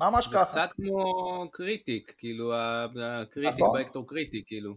[0.00, 0.52] ממש זה ככה.
[0.52, 3.78] זה קצת כמו critic, כאילו, ה critic נכון.
[3.78, 4.74] ב actor critic, כאילו.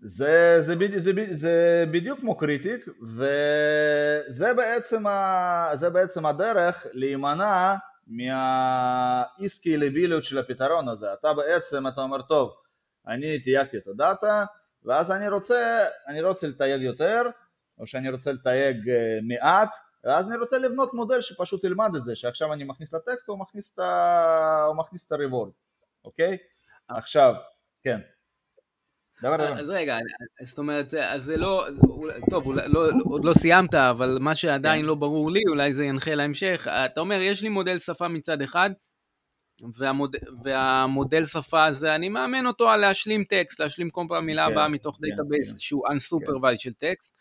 [0.00, 7.74] זה, זה, זה, זה, זה בדיוק כמו critic, וזה בעצם, ה, זה בעצם הדרך להימנע
[8.06, 11.12] מהאי סקיילביליות של הפתרון הזה.
[11.12, 12.54] אתה בעצם, אתה אומר, טוב,
[13.06, 14.44] אני תייגתי את ה data,
[14.84, 17.22] ואז אני רוצה, אני לא רוצה לתייג יותר,
[17.78, 22.16] או שאני רוצה לתייג אה, מעט, ואז אני רוצה לבנות מודל שפשוט ילמד את זה,
[22.16, 24.64] שעכשיו אני מכניס לטקסט, הוא מכניס את, ה...
[24.66, 25.50] הוא מכניס את ה reward,
[26.04, 26.36] אוקיי?
[26.88, 27.34] עכשיו,
[27.82, 28.00] כן.
[29.22, 29.60] דבר דבר.
[29.60, 29.96] אז רגע,
[30.42, 31.66] זאת אומרת, אז זה לא,
[32.30, 34.86] טוב, לא, עוד לא סיימת, אבל מה שעדיין כן.
[34.86, 36.66] לא ברור לי, אולי זה ינחה להמשך.
[36.70, 38.70] אתה אומר, יש לי מודל שפה מצד אחד,
[39.74, 44.52] והמוד, והמודל שפה הזה, אני מאמן אותו על להשלים טקסט, להשלים כל פעם מילה כן,
[44.52, 46.58] הבאה מתוך database כן, שהוא unsupervised כן.
[46.58, 47.16] של טקסט.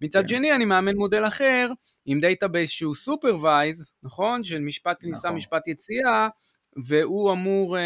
[0.00, 0.28] מצד כן.
[0.28, 1.68] שני אני מאמן מודל אחר
[2.06, 4.44] עם database שהוא supervised, נכון?
[4.44, 5.36] של משפט כניסה, נכון.
[5.36, 6.28] משפט יציאה,
[6.84, 7.82] והוא אמור, אה,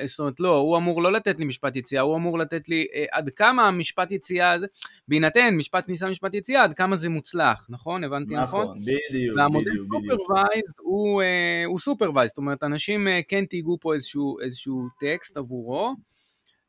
[0.00, 2.86] אה, זאת אומרת לא, הוא אמור לא לתת לי משפט יציאה, הוא אמור לתת לי
[2.94, 4.66] אה, עד כמה המשפט יציאה הזה,
[5.08, 8.04] בהינתן משפט כניסה, משפט יציאה, עד כמה זה מוצלח, נכון?
[8.04, 8.64] הבנתי נכון?
[8.64, 9.92] נכון, בדיוק, והמודל בדיוק.
[9.92, 14.82] והמודל supervised הוא, אה, הוא supervised, זאת אומרת אנשים אה, כן תייגו פה איזשהו, איזשהו
[15.00, 15.94] טקסט עבורו.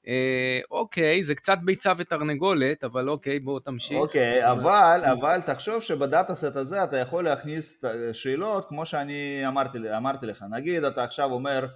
[0.08, 3.98] אה, אוקיי, זה קצת ביצה ותרנגולת, אבל אוקיי, בוא תמשיך.
[3.98, 7.82] אוקיי, אבל, אבל תחשוב שב data set הזה אתה יכול להכניס
[8.14, 10.46] שאלות כמו שאני אמרתי, אמרתי לך.
[10.52, 11.68] נגיד אתה עכשיו אומר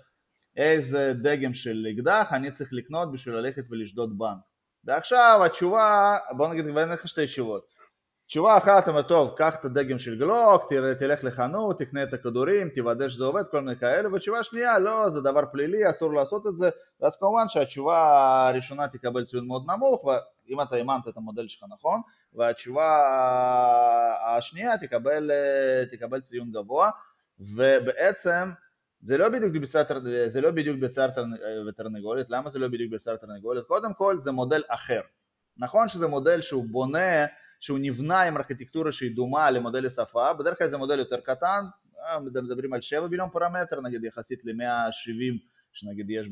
[0.58, 4.38] איזה דגם של אקדח אני צריך לקנות בשביל ללכת ולשדוד בנק.
[4.86, 7.71] ועכשיו התשובה, בוא נגיד, ואין לך שתי תשובות.
[8.32, 12.70] תשובה אחת, אומר, טוב, קח את הדגם של גלוק, תראה, תלך לחנות, תקנה את הכדורים,
[12.70, 16.58] תוודא שזה עובד, כל מיני כאלה, ותשובה שנייה, לא, זה דבר פלילי, אסור לעשות את
[16.58, 16.70] זה,
[17.02, 17.98] ואז כמובן שהתשובה
[18.50, 22.02] הראשונה תקבל ציון מאוד נמוך, ואם אתה אימנת את המודל שלך נכון,
[22.34, 23.02] והתשובה
[24.38, 25.32] השנייה תקבל,
[25.92, 26.90] תקבל ציון גבוה,
[27.40, 28.50] ובעצם
[29.02, 29.82] זה לא בדיוק ביצה,
[30.28, 31.08] זה לא בדיוק ביצה
[31.68, 33.66] ותרנגולת, למה זה לא בדיוק ביצה ותרנגולת?
[33.68, 35.02] קודם כל זה מודל אחר,
[35.58, 37.26] נכון שזה מודל שהוא בונה
[37.62, 41.66] שהוא נבנה עם ארכיטקטורה שהיא דומה למודל השפה, בדרך כלל זה מודל יותר קטן,
[42.22, 45.38] מדברים על 7 ביליון פרמטר נגיד יחסית ל-170
[45.72, 46.28] שנגיד יש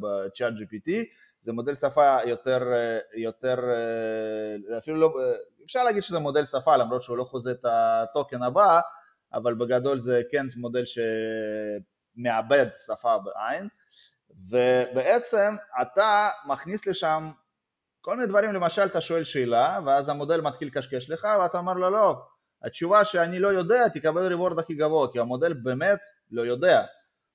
[0.00, 0.90] ב-chat GPT,
[1.42, 2.62] זה מודל שפה יותר,
[3.14, 3.56] יותר,
[4.78, 5.14] אפילו לא,
[5.64, 8.80] אפשר להגיד שזה מודל שפה למרות שהוא לא חוזה את הטוקן הבא,
[9.32, 10.82] אבל בגדול זה כן מודל
[12.16, 13.68] שמעבד שפה בעין,
[14.50, 17.30] ובעצם אתה מכניס לשם
[18.06, 21.90] כל מיני דברים, למשל אתה שואל שאלה, ואז המודל מתחיל לקשקש לך, ואתה אומר לו
[21.90, 22.22] לא,
[22.64, 25.98] התשובה שאני לא יודע, תקבל ריבורד הכי גבוה, כי המודל באמת
[26.30, 26.82] לא יודע.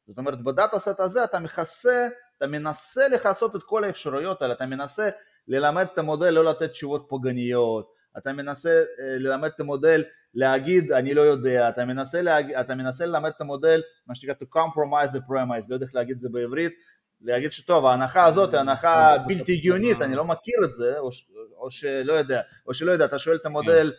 [0.07, 2.07] זאת אומרת, בדאטה סט הזה אתה מכסה,
[2.38, 5.10] אתה מנסה לכסות את כל האפשרויות האלה, אתה מנסה
[5.47, 10.03] ללמד את המודל לא לתת תשובות פוגעניות, אתה מנסה אה, ללמד את המודל
[10.34, 12.53] להגיד אני לא יודע, אתה מנסה, להג...
[12.53, 16.15] אתה מנסה ללמד את המודל, מה שנקרא to compromise the premise, לא יודע איך להגיד
[16.15, 16.73] את זה בעברית,
[17.21, 21.10] להגיד שטוב ההנחה הזאת היא הנחה בלתי הגיונית, אני לא מכיר את זה, או,
[21.57, 23.91] או שלא יודע, או שלא יודע, אתה שואל את המודל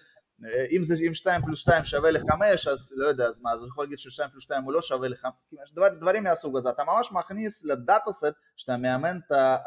[0.45, 2.33] אה, אם זה אם 2 פלוס 2 שווה ל-5
[2.71, 5.09] אז לא יודע, אז מה, אז הוא יכול להגיד ש-2 פלוס 2 הוא לא שווה
[5.09, 5.27] ל-5,
[5.75, 9.19] דבר, דברים מהסוג הזה, אתה ממש מכניס ל data set שאתה מאמן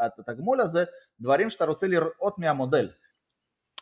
[0.06, 0.84] את התגמול הזה,
[1.20, 2.90] דברים שאתה רוצה לראות מהמודל.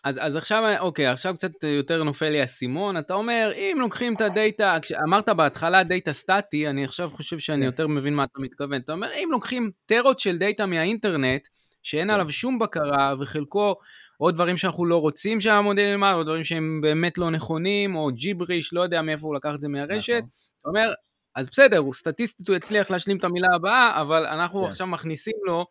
[0.03, 2.97] אז, אז עכשיו, אוקיי, עכשיו קצת יותר נופל לי האסימון.
[2.97, 7.61] אתה אומר, אם לוקחים את ה data, אמרת בהתחלה data סטטי, אני עכשיו חושב שאני
[7.61, 7.65] כן.
[7.65, 8.81] יותר מבין מה אתה מתכוון.
[8.81, 11.47] אתה אומר, אם לוקחים טרות של data מהאינטרנט,
[11.83, 12.13] שאין כן.
[12.13, 13.75] עליו שום בקרה, וחלקו
[14.19, 18.73] זה דברים שאנחנו לא רוצים שהמודל ילמד, או דברים שהם באמת לא נכונים, או ג'יבריש,
[18.73, 20.13] לא יודע מאיפה הוא לקח את זה מהרשת.
[20.13, 20.29] נכון.
[20.61, 20.93] אתה אומר,
[21.35, 24.67] אז בסדר, הוא סטטיסטית הוא יצליח להשלים את המילה הבאה, אבל אנחנו כן.
[24.67, 25.65] עכשיו מכניסים לו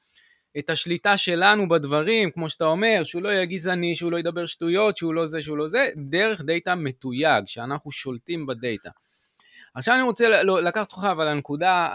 [0.59, 4.97] את השליטה שלנו בדברים, כמו שאתה אומר, שהוא לא יהיה גזעני, שהוא לא ידבר שטויות,
[4.97, 8.91] שהוא לא זה, שהוא לא זה, דרך דאטה מתויג, שאנחנו שולטים בדאטה.
[9.75, 10.29] עכשיו אני רוצה
[10.63, 11.89] לקחת אותך אבל לנקודה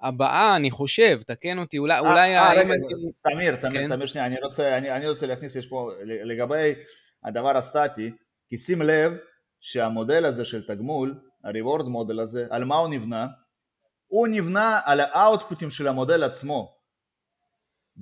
[0.00, 1.98] הבאה, אני חושב, תקן אותי, אולי...
[1.98, 2.74] 아, אה, אולי 아, אה, רגע,
[3.22, 3.94] תמיר, תמיר, כן?
[3.94, 6.74] תמיר שנייה, אני רוצה, אני, אני רוצה להכניס, יש פה, לגבי
[7.24, 8.10] הדבר הסטטי,
[8.48, 9.12] כי שים לב
[9.60, 13.26] שהמודל הזה של תגמול, ה-reward מודל הזה, על מה הוא נבנה?
[14.06, 16.73] הוא נבנה על האאוטפוטים של המודל עצמו.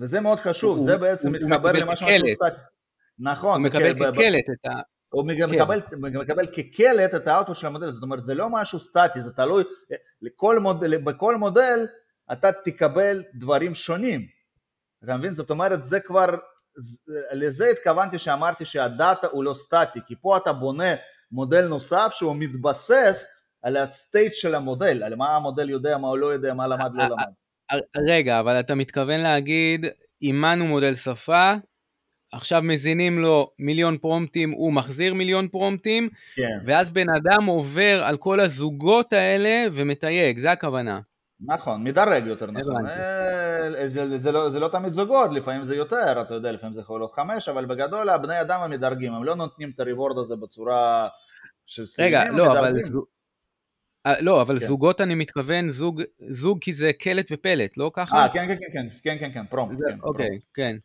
[0.01, 2.61] וזה מאוד חשוב, הוא, זה בעצם הוא, מתחבר למה שאמרנו סטטי.
[3.19, 3.61] נכון.
[3.61, 4.81] הוא מקבל כקלט את ה...
[5.09, 5.45] הוא כן.
[5.45, 5.81] מקבל,
[6.21, 9.65] מקבל כקלט את האוטו של המודל, זאת אומרת זה לא משהו סטטי, זה תלוי,
[10.23, 11.87] לכל מודל, בכל מודל
[12.33, 14.27] אתה תקבל דברים שונים,
[15.05, 15.35] אתה מבין?
[15.35, 16.27] זאת אומרת זה כבר,
[17.33, 20.95] לזה התכוונתי שאמרתי שהדאטה הוא לא סטטי, כי פה אתה בונה
[21.33, 23.27] מודל נוסף שהוא מתבסס
[23.63, 27.05] על הסטייט של המודל, על מה המודל יודע, מה הוא לא יודע, מה למד, לא
[27.05, 27.33] למד.
[28.09, 29.87] רגע, אבל אתה מתכוון להגיד,
[30.22, 31.53] אימנו מודל שפה,
[32.33, 36.59] עכשיו מזינים לו מיליון פרומפטים, הוא מחזיר מיליון פרומפטים, כן.
[36.64, 41.01] ואז בן אדם עובר על כל הזוגות האלה ומתייג, זה הכוונה.
[41.46, 42.87] נכון, מדרג יותר נכון.
[42.87, 46.81] אה, זה, זה, לא, זה לא תמיד זוגות, לפעמים זה יותר, אתה יודע, לפעמים זה
[46.81, 51.09] יכול להיות חמש, אבל בגדול הבני אדם המדרגים, הם לא נותנים את הריבורד הזה בצורה
[51.66, 52.75] של סיימים, רגע, לא, אבל...
[54.07, 54.67] אה, לא, אבל כן.
[54.67, 58.17] זוגות אני מתכוון, זוג, זוג כי זה קלט ופלט, לא ככה?
[58.17, 59.77] אה, כן, כן, כן, כן, כן, כן, פרום.
[59.88, 60.38] כן, אוקיי.
[60.55, 60.77] כן.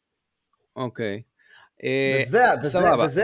[0.76, 1.22] אוקיי.
[1.84, 2.46] אה, וזה,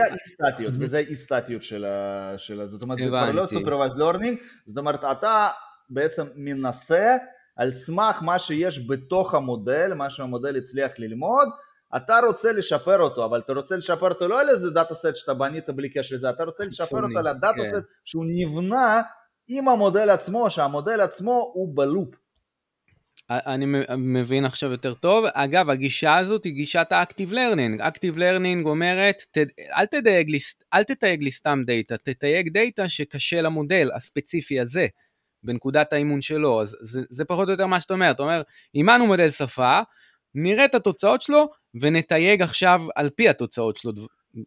[0.02, 5.48] האי-סטטיות, וזה האי-סטטיות של, זאת אומרת, זה כבר לא supervised learning, זאת אומרת, אתה
[5.90, 7.16] בעצם מנסה
[7.56, 11.48] על סמך מה שיש בתוך המודל, מה שהמודל הצליח ללמוד,
[11.96, 15.34] אתה רוצה לשפר אותו, אבל אתה רוצה לשפר אותו לא על איזה דאטה סט שאתה
[15.34, 17.80] בנית בלי קשר לזה, אתה רוצה לשפר אותו על הדאטה סט כן.
[18.04, 19.02] שהוא נבנה
[19.48, 22.14] עם המודל עצמו, שהמודל עצמו הוא בלופ.
[23.30, 25.24] אני מבין עכשיו יותר טוב.
[25.32, 27.80] אגב, הגישה הזאת היא גישת ה-Active Learning.
[27.80, 29.38] Active Learning אומרת, ת,
[29.76, 30.36] אל, תתייג
[30.74, 34.86] אל תתייג לי סתם data, תתייג data שקשה למודל הספציפי הזה,
[35.42, 36.62] בנקודת האימון שלו.
[36.62, 38.10] אז זה, זה פחות או יותר מה שאתה אומר.
[38.10, 38.42] אתה אומר,
[38.74, 39.80] אימנו מודל שפה,
[40.34, 41.48] נראה את התוצאות שלו
[41.80, 43.92] ונתייג עכשיו על פי התוצאות שלו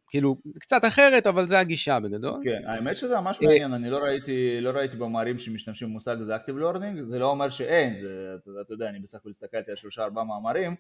[0.08, 2.42] כאילו, קצת אחרת, אבל זה הגישה בגדול.
[2.44, 6.62] כן, האמת שזה ממש מעניין, אני לא ראיתי, לא ראיתי במאמרים שמשתמשים במושג הזה Active
[6.62, 10.04] Learning, זה לא אומר שאין, זה, אתה, אתה יודע, אני בסך הכל הסתכלתי על שלושה
[10.04, 10.76] ארבעה מאמרים,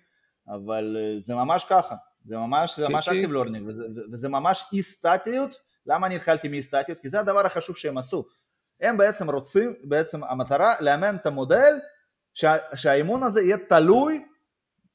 [0.47, 4.83] אבל אה, זה ממש ככה, זה ממש, זה ממש Active Learning, וזה, וזה ממש אי
[4.83, 6.99] סטטיות, למה אני התחלתי מאי סטטיות?
[7.01, 8.25] כי זה הדבר החשוב שהם עשו,
[8.81, 11.73] הם בעצם רוצים, בעצם המטרה לאמן את המודל,
[12.33, 14.25] שה, שהאימון הזה יהיה תלוי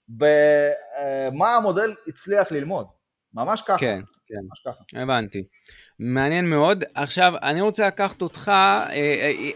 [0.09, 2.87] במה אה, המודל הצליח ללמוד.
[3.35, 3.79] ממש ככה.
[3.79, 4.35] כן, כן.
[4.49, 5.03] ממש ככה.
[5.03, 5.43] הבנתי.
[5.99, 6.85] מעניין מאוד.
[6.95, 9.51] עכשיו, אני רוצה לקחת אותך, אה, אה,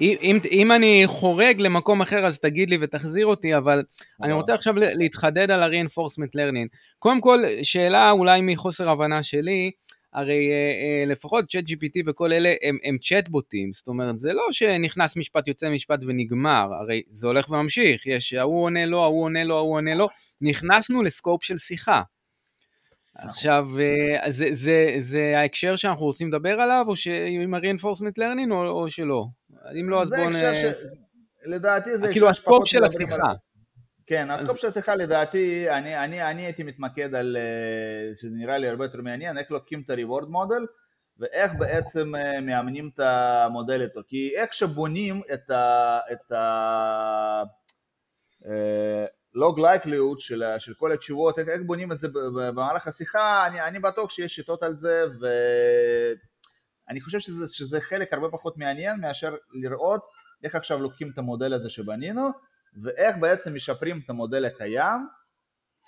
[0.00, 3.82] אם, אם אני חורג למקום אחר אז תגיד לי ותחזיר אותי, אבל
[4.22, 6.96] אני רוצה עכשיו להתחדד על ה-reinforcement learning.
[6.98, 9.70] קודם כל, שאלה אולי מחוסר הבנה שלי,
[10.14, 15.16] הרי אה, לפחות צ'אט GPT וכל אלה הם, הם צ'אטבוטים, זאת אומרת זה לא שנכנס
[15.16, 19.56] משפט יוצא משפט ונגמר, הרי זה הולך וממשיך, יש ההוא עונה לו, ההוא עונה לו,
[19.56, 20.08] ההוא עונה לו,
[20.40, 22.02] נכנסנו לסקופ של שיחה.
[23.18, 26.94] עכשיו, אה, זה, זה, זה ההקשר שאנחנו רוצים לדבר עליו, או
[27.42, 29.24] עם ה-reinforcement learning, או, או שלא?
[29.80, 30.32] אם לא, אז בואו נ...
[30.32, 30.64] ש...
[31.44, 32.12] לדעתי זה...
[32.12, 33.32] כאילו הסקופ של השיחה.
[34.06, 34.58] כן, הסקופ.
[34.58, 39.00] של השיחה לדעתי, אני, אני, אני הייתי מתמקד על, אה, שזה נראה לי הרבה יותר
[39.02, 40.66] מעניין, איך לוקחים את ה-reward model,
[41.18, 44.00] ואיך בעצם אה, מאמנים את המודל איתו.
[44.08, 45.98] כי איך שבונים את ה...
[46.12, 47.42] את ה
[49.34, 53.78] לוג לייקליות של, של כל התשובות, איך, איך בונים את זה במהלך השיחה, אני, אני
[53.78, 55.04] בטוח שיש שיטות על זה
[56.88, 60.00] ואני חושב שזה, שזה חלק הרבה פחות מעניין מאשר לראות
[60.44, 62.28] איך עכשיו לוקחים את המודל הזה שבנינו
[62.82, 65.08] ואיך בעצם משפרים את המודל הקיים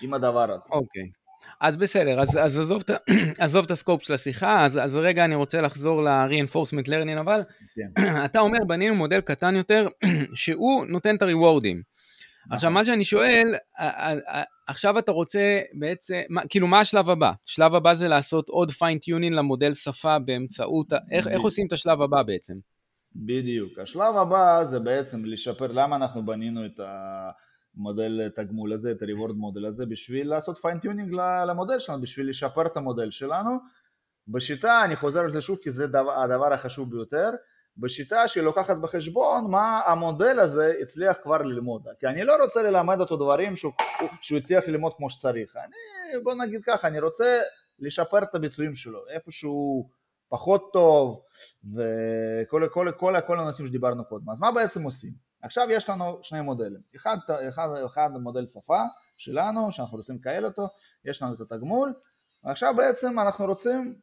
[0.03, 0.69] עם הדבר הזה.
[0.71, 1.03] אוקיי.
[1.03, 1.27] Okay.
[1.61, 2.83] אז בסדר, אז, אז עזוב,
[3.39, 7.43] עזוב את הסקופ של השיחה, אז, אז רגע אני רוצה לחזור ל-reinforcement learning, אבל
[7.75, 8.03] כן.
[8.25, 9.89] אתה אומר בנינו מודל קטן יותר
[10.35, 11.83] שהוא נותן את הריוורדים.
[12.51, 13.55] עכשיו, מה שאני שואל,
[14.67, 17.33] עכשיו אתה רוצה בעצם, כאילו, מה השלב הבא?
[17.49, 22.23] השלב הבא זה לעשות עוד fine-tuning למודל שפה באמצעות, איך, איך עושים את השלב הבא
[22.23, 22.55] בעצם?
[23.17, 23.79] בדיוק.
[23.79, 26.81] השלב הבא זה בעצם לשפר, למה אנחנו בנינו את.
[27.77, 31.13] המודל תגמול הזה, את ה-reward מודל הזה, בשביל לעשות fine-tuning
[31.49, 33.51] למודל שלנו, בשביל לשפר את המודל שלנו.
[34.29, 37.31] בשיטה, אני חוזר על זה שוב כי זה דבר, הדבר החשוב ביותר,
[37.79, 41.89] בשיטה שהיא לוקחת בחשבון מה המודל הזה הצליח כבר ללמוד.
[42.01, 43.73] כי אני לא רוצה ללמד אותו דברים שהוא,
[44.23, 45.57] שהוא הצליח ללמוד כמו שצריך.
[45.57, 47.41] אני, בוא נגיד ככה, אני רוצה
[47.79, 49.89] לשפר את הביצועים שלו, איפה שהוא
[50.29, 51.23] פחות טוב
[51.65, 54.31] וכל כל, כל, כל הנושאים שדיברנו קודם.
[54.31, 55.13] אז מה בעצם עושים?
[55.43, 57.17] עכשיו יש לנו שני מודלים, אחד,
[57.49, 58.83] אחד, אחד מודל שפה
[59.17, 60.69] שלנו שאנחנו רוצים לקהל אותו,
[61.05, 61.93] יש לנו את התגמול
[62.45, 63.95] ועכשיו בעצם אנחנו רוצים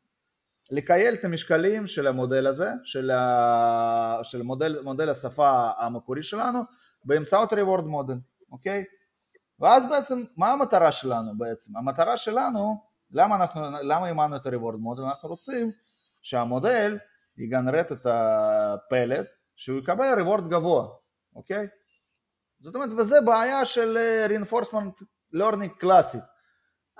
[0.71, 4.19] לקייל את המשקלים של המודל הזה, של, ה...
[4.23, 6.60] של מודל, מודל השפה המקורי שלנו
[7.06, 8.17] באמצעות reward מודל,
[8.52, 8.84] אוקיי?
[9.60, 11.78] ואז בעצם מה המטרה שלנו בעצם?
[11.78, 15.04] המטרה שלנו, למה אנחנו, למה אימנו את ה-reward מודל?
[15.04, 15.71] אנחנו רוצים
[16.21, 16.97] שהמודל
[17.38, 20.88] יגנרט את הפלט שהוא יקבל reward גבוה,
[21.36, 21.67] אוקיי?
[22.60, 25.04] זאת אומרת, וזה בעיה של אה, reinforcement
[25.36, 26.23] learning קלאסית.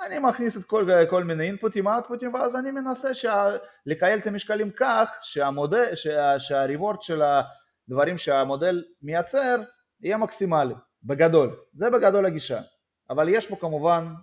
[0.02, 3.50] אני מכניס את כל, כל מיני אינפוטים, אאוטפוטים, ואז אני מנסה שה,
[3.86, 9.62] לקייל את המשקלים כך שהמודל, שה, שהריבורד של הדברים שהמודל מייצר
[10.02, 11.56] יהיה מקסימלי, בגדול.
[11.74, 12.62] זה בגדול הגישה.
[13.10, 14.14] אבל יש פה כמובן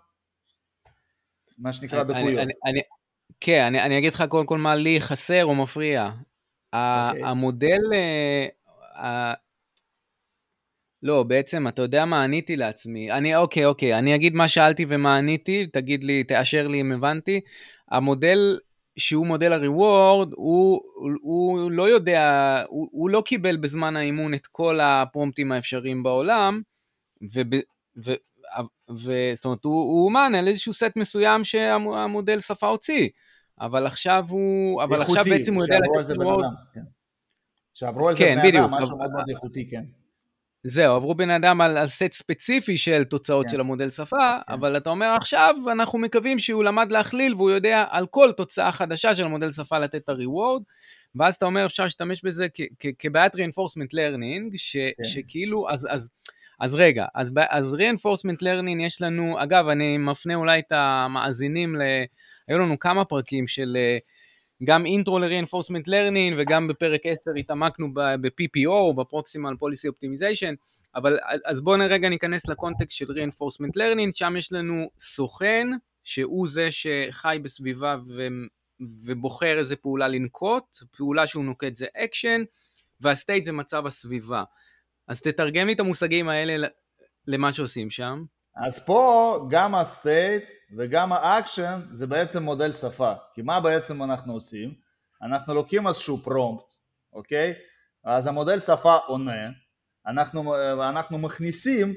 [1.59, 2.49] מה שנקרא דקויות.
[3.41, 6.11] כן, אני, אני אגיד לך קודם כל מה לי חסר או מפריע.
[6.11, 6.19] Okay.
[6.75, 7.25] אוקיי.
[7.25, 7.81] המודל,
[8.95, 9.35] אה,
[11.03, 13.13] לא, בעצם, אתה יודע מה עניתי לעצמי.
[13.13, 17.41] אני, אוקיי, אוקיי, אני אגיד מה שאלתי ומה עניתי, תגיד לי, תאשר לי אם הבנתי.
[17.91, 18.59] המודל
[18.97, 20.81] שהוא מודל הריוורד, הוא,
[21.21, 26.61] הוא, לא יודע, הוא, הוא לא קיבל בזמן האימון את כל הפרומפטים האפשריים בעולם,
[27.35, 27.47] וב,
[28.05, 28.13] ו,
[28.91, 33.09] ו, זאת אומרת, הוא, הוא אומן על איזשהו סט מסוים שהמודל שפה הוציא,
[33.61, 36.45] אבל עכשיו הוא, אבל איכותי, עכשיו בעצם הוא יודע לתת ריוורד.
[36.75, 36.81] כן.
[37.75, 39.85] שעברו על זה כן, בני אדם, משהו מאוד מאוד איכותי, כן.
[40.65, 43.53] זהו, עברו בן אדם על, על סט ספציפי של תוצאות כן.
[43.53, 44.53] של המודל שפה, כן.
[44.53, 49.15] אבל אתה אומר עכשיו, אנחנו מקווים שהוא למד להכליל והוא יודע על כל תוצאה חדשה
[49.15, 50.63] של המודל שפה לתת את ה-reward,
[51.15, 52.47] ואז אתה אומר אפשר להשתמש בזה
[52.99, 55.05] כבעיית reinforcement learning, ש, כן.
[55.05, 56.11] שכאילו, אז, אז,
[56.61, 61.83] אז רגע, אז, אז reinforcement learning יש לנו, אגב, אני מפנה אולי את המאזינים, ל,
[62.49, 63.77] היו לנו כמה פרקים של...
[63.77, 64.20] Uh,
[64.65, 70.55] גם אינטרו ל-reinforcement learning וגם בפרק 10 התעמקנו ב-PPO, ב-Proximal Policy Optimization,
[70.95, 75.69] אבל אז בואו רגע ניכנס לקונטקסט של reinforcement learning, שם יש לנו סוכן,
[76.05, 78.29] שהוא זה שחי בסביבה ו...
[79.05, 82.43] ובוחר איזה פעולה לנקוט, פעולה שהוא נוקט זה action,
[83.01, 84.45] וה state זה מצב הסביבה.
[85.09, 86.69] אז תתרגם לי את המושגים האלה
[87.27, 88.25] למה שעושים שם.
[88.57, 90.45] אז פה גם ה state
[90.77, 94.75] וגם האקשן זה בעצם מודל שפה, כי מה בעצם אנחנו עושים?
[95.23, 96.75] אנחנו לוקחים איזשהו prompt,
[97.13, 97.55] אוקיי?
[98.05, 99.49] אז המודל שפה עונה,
[100.07, 100.55] אנחנו,
[100.89, 101.95] אנחנו מכניסים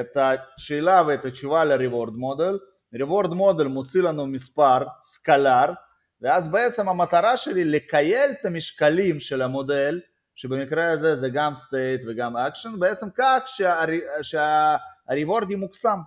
[0.00, 2.58] את השאלה ואת התשובה ל-reward model,
[2.96, 5.72] reward model מוציא לנו מספר סקלר,
[6.20, 10.00] ואז בעצם המטרה שלי לקייל את המשקלים של המודל,
[10.34, 15.98] שבמקרה הזה זה גם state וגם action, בעצם כך שה-reward שה, ימוקסם.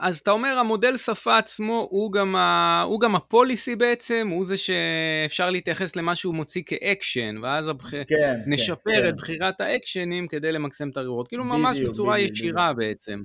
[0.00, 4.56] אז אתה אומר המודל שפה עצמו הוא גם, ה, הוא גם הפוליסי בעצם, הוא זה
[4.56, 7.90] שאפשר להתייחס למה שהוא מוציא כאקשן, ואז הבח...
[7.90, 9.16] כן, נשפר כן, את כן.
[9.16, 12.88] בחירת האקשנים כדי למקסם את הרירות, כאילו בדיוק, ממש בצורה בדיוק, ישירה בדיוק.
[12.88, 13.22] בעצם.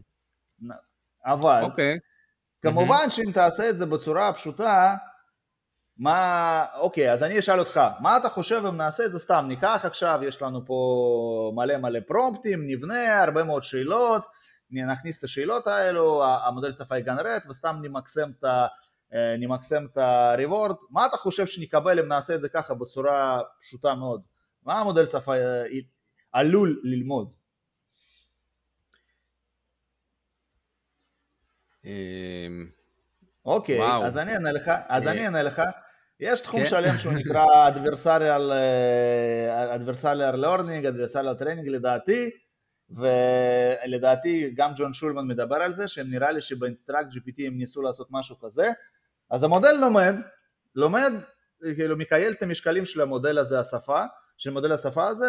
[1.25, 1.97] אבל, אוקיי.
[2.61, 3.09] כמובן mm-hmm.
[3.09, 4.95] שאם תעשה את זה בצורה פשוטה,
[5.97, 9.81] מה, אוקיי, אז אני אשאל אותך, מה אתה חושב אם נעשה את זה סתם, ניקח
[9.83, 14.25] עכשיו, יש לנו פה מלא מלא פרומפטים, נבנה הרבה מאוד שאלות,
[14.71, 18.67] נכניס את השאלות האלו, המודל שפה יגנרט וסתם נמקסם את ה...
[19.13, 23.95] אה, נמקסם את ה-reward, מה אתה חושב שנקבל אם נעשה את זה ככה בצורה פשוטה
[23.95, 24.21] מאוד?
[24.63, 25.63] מה המודל שפה אה,
[26.31, 27.33] עלול ללמוד?
[31.85, 32.69] אמ,
[33.45, 35.61] אוקיי, אז אני אענה לך, אז אה, אני אענה לך,
[36.19, 36.69] יש תחום כן.
[36.69, 37.45] שלם שהוא נקרא
[39.77, 42.29] adversarial learning, adversarial training לדעתי,
[42.89, 48.39] ולדעתי גם ג'ון שולמן מדבר על זה, שנראה לי שבאינסטרקט GPT הם ניסו לעשות משהו
[48.39, 48.71] כזה,
[49.29, 50.15] אז המודל לומד,
[50.75, 51.13] לומד,
[51.75, 54.03] כאילו מקייל את המשקלים של המודל הזה, השפה,
[54.37, 55.27] של מודל השפה הזה,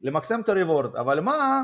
[0.00, 1.62] למקסם את הריבורד, אבל מה,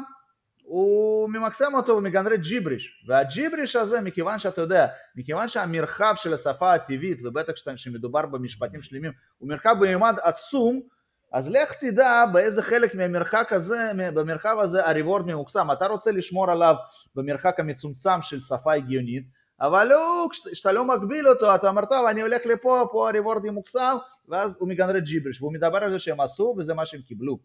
[0.62, 7.18] הוא ממקסם אותו ומגנרט ג'יבריש, והג'יבריש הזה מכיוון שאתה יודע, מכיוון שהמרחב של השפה הטבעית,
[7.24, 10.80] ובטח כשמדובר במשפטים שלמים, הוא מרחב במימד עצום,
[11.36, 16.74] אז לך תדע באיזה חלק מהמרחק הזה, במרחב הזה הריבורד ממוקסם, אתה רוצה לשמור עליו
[17.14, 19.26] במרחק המצומצם של שפה הגיונית,
[19.60, 23.96] אבל לא, כשאתה לא מגביל אותו, אתה אומר טוב אני הולך לפה, פה הריבורד ממוקסם,
[24.28, 27.38] ואז הוא מגנרט ג'יבריש, והוא מדבר על זה שהם עשו וזה מה שהם קיבלו.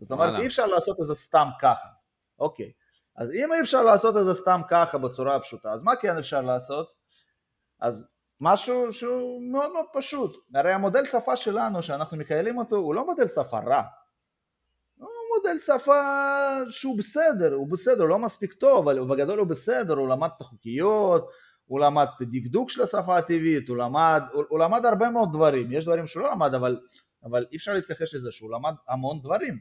[0.00, 1.88] זאת אומרת אי אפשר לעשות את זה סתם ככה,
[2.38, 2.72] אוקיי.
[3.16, 6.40] אז אם אי אפשר לעשות את זה סתם ככה בצורה פשוטה, אז מה כן אפשר
[6.40, 6.92] לעשות?
[7.80, 8.06] אז
[8.40, 10.36] משהו שהוא מאוד מאוד פשוט.
[10.54, 13.82] הרי המודל שפה שלנו, שאנחנו מקיילים אותו, הוא לא מודל שפה רע.
[14.98, 16.00] הוא מודל שפה
[16.70, 20.40] שהוא בסדר, הוא בסדר, הוא לא מספיק טוב, אבל בגדול הוא בסדר, הוא למד את
[20.40, 21.30] החוקיות,
[21.66, 25.72] הוא למד את הדקדוק של השפה הטבעית, הוא למד, הוא, הוא למד הרבה מאוד דברים,
[25.72, 26.80] יש דברים שהוא לא למד, אבל,
[27.24, 29.58] אבל אי אפשר להתכחש לזה שהוא למד המון דברים.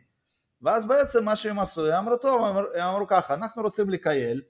[0.62, 4.42] ואז בעצם מה שהם עשו, הם אמרו טוב, הם אמרו ככה, אנחנו רוצים לקייל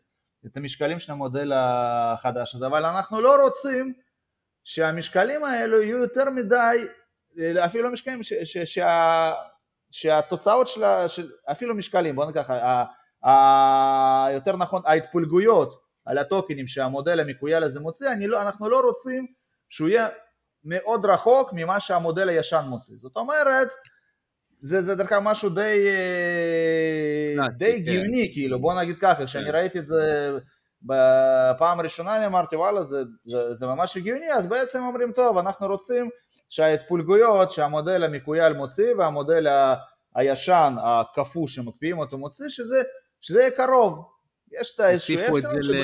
[0.46, 3.94] את המשקלים של המודל החדש הזה, אבל אנחנו לא רוצים
[4.64, 6.86] שהמשקלים האלו יהיו יותר מדי,
[7.66, 9.34] אפילו לא משקלים, ש, ש, שה,
[9.92, 12.86] שהתוצאות של, של, אפילו משקלים, בוא נקרא ככה,
[14.34, 19.28] יותר נכון, ההתפלגויות על הטוקנים שהמודל המקוייל הזה מוציא, לא, אנחנו לא רוצים
[19.70, 20.08] שהוא יהיה
[20.64, 22.96] מאוד רחוק ממה שהמודל הישן מוציא.
[22.98, 23.68] זאת אומרת,
[24.62, 25.88] זה, זה דרך אגב משהו די,
[27.40, 27.92] אה, די כן.
[27.94, 29.56] גאוני, כאילו, בוא נגיד ככה, כשאני כן.
[29.56, 30.32] ראיתי את זה
[30.82, 35.68] בפעם הראשונה אני אמרתי וואלה זה, זה, זה ממש הגיוני אז בעצם אומרים טוב אנחנו
[35.68, 36.10] רוצים
[36.50, 39.76] שההתפולגויות שהמודל המקוייל מוציא והמודל ה,
[40.16, 42.84] הישן הקפוא שמקפיאים אותו מוציא שזה,
[43.22, 44.06] שזה יהיה קרוב
[44.52, 45.76] יש את הוסיפו את זה ל...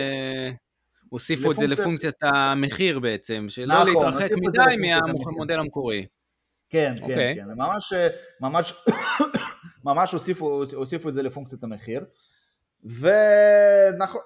[1.10, 6.06] הוסיפו את זה לפונקציית המחיר בעצם, שלא נכון, להתרחק מדי מהמודל המקורי.
[6.70, 7.04] כן, כן, okay.
[7.04, 7.36] אוקיי.
[7.36, 7.94] כן, ממש,
[8.42, 8.74] ממש,
[9.86, 12.06] ממש הוסיפו, הוסיפו את זה לפונקציית המחיר.
[12.84, 14.22] ונכון,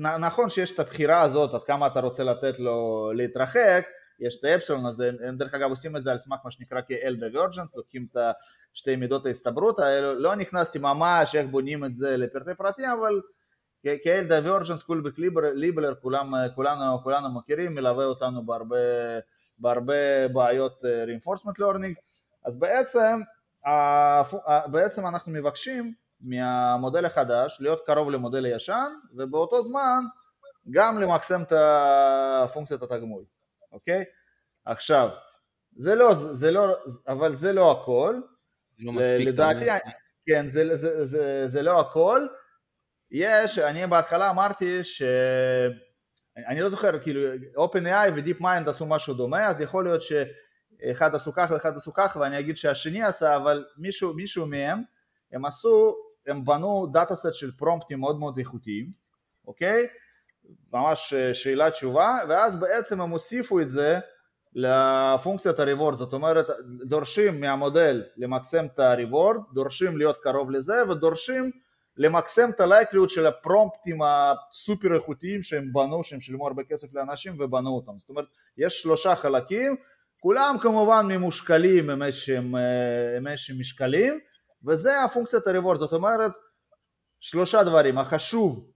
[0.00, 3.84] נכון שיש את הבחירה הזאת עד כמה אתה רוצה לתת לו להתרחק,
[4.20, 7.14] יש את האפסילון הזה, הם דרך אגב עושים את זה על סמך מה שנקרא כ-L
[7.14, 8.16] divergence, לוקחים את
[8.74, 9.78] שתי מידות ההסתברות
[10.16, 13.20] לא נכנסתי ממש איך בונים את זה לפרטי פרטים, אבל
[13.82, 15.18] כ-L divergence, קולבק
[15.54, 16.36] ליבלר, כולנו,
[17.02, 18.76] כולנו מכירים, מלווה אותנו בהרבה,
[19.58, 21.94] בהרבה בעיות אה, reinforcement learning,
[22.44, 23.20] אז בעצם,
[24.66, 30.00] בעצם אנחנו מבקשים מהמודל החדש להיות קרוב למודל הישן ובאותו זמן
[30.70, 31.52] גם למקסם את
[32.52, 33.22] פונקציית התגמול,
[33.72, 34.04] אוקיי?
[34.64, 35.08] עכשיו,
[35.76, 36.76] זה לא, זה לא,
[37.08, 38.20] אבל זה לא הכל.
[38.78, 39.66] זה לא מספיק, לדעתי,
[40.26, 42.26] כן, זה, זה, זה, זה לא הכל.
[43.10, 45.02] יש, אני בהתחלה אמרתי ש...
[46.36, 47.20] אני לא זוכר, כאילו,
[47.56, 52.38] OpenAI ו-DeepMind עשו משהו דומה, אז יכול להיות שאחד עשו ככה ואחד עשו ככה, ואני
[52.38, 54.82] אגיד שהשני עשה, אבל מישהו, מישהו מהם,
[55.32, 55.94] הם עשו
[56.26, 58.90] הם בנו דאטה סט של פרומפטים מאוד מאוד איכותיים,
[59.46, 59.86] אוקיי?
[60.72, 63.98] ממש אה, שאלה תשובה, ואז בעצם הם הוסיפו את זה
[64.54, 66.46] לפונקציית הריוורד, זאת אומרת
[66.84, 71.50] דורשים מהמודל למקסם את הריוורד, דורשים להיות קרוב לזה ודורשים
[71.96, 77.70] למקסם את הלייקליות של הפרומפטים הסופר איכותיים שהם בנו, שהם שילמו הרבה כסף לאנשים ובנו
[77.70, 78.24] אותם, זאת אומרת
[78.58, 79.76] יש שלושה חלקים,
[80.20, 84.20] כולם כמובן ממושקלים עם איזשהם אה, משקלים
[84.66, 86.32] וזה הפונקציית הריוורד, זאת אומרת
[87.20, 88.70] שלושה דברים, החשוב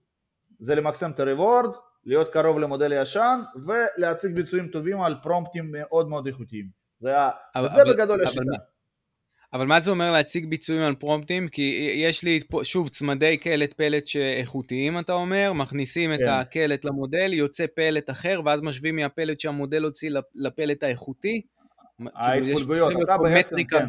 [0.59, 1.75] זה למקסם את הריוורד,
[2.05, 7.13] להיות קרוב למודל הישן ולהציג ביצועים טובים על פרומפטים מאוד מאוד איכותיים, זה,
[7.55, 8.41] אבל, זה אבל, בגדול השיטה.
[9.53, 11.47] אבל מה זה אומר להציג ביצועים על פרומפטים?
[11.47, 16.23] כי יש לי שוב, צמדי קלט פלט שאיכותיים, אתה אומר, מכניסים כן.
[16.23, 21.41] את הקלט למודל, יוצא פלט אחר, ואז משווים מהפלט שהמודל הוציא לפלט האיכותי.
[22.15, 23.85] ההתפלגויות, אתה בעצם, כן.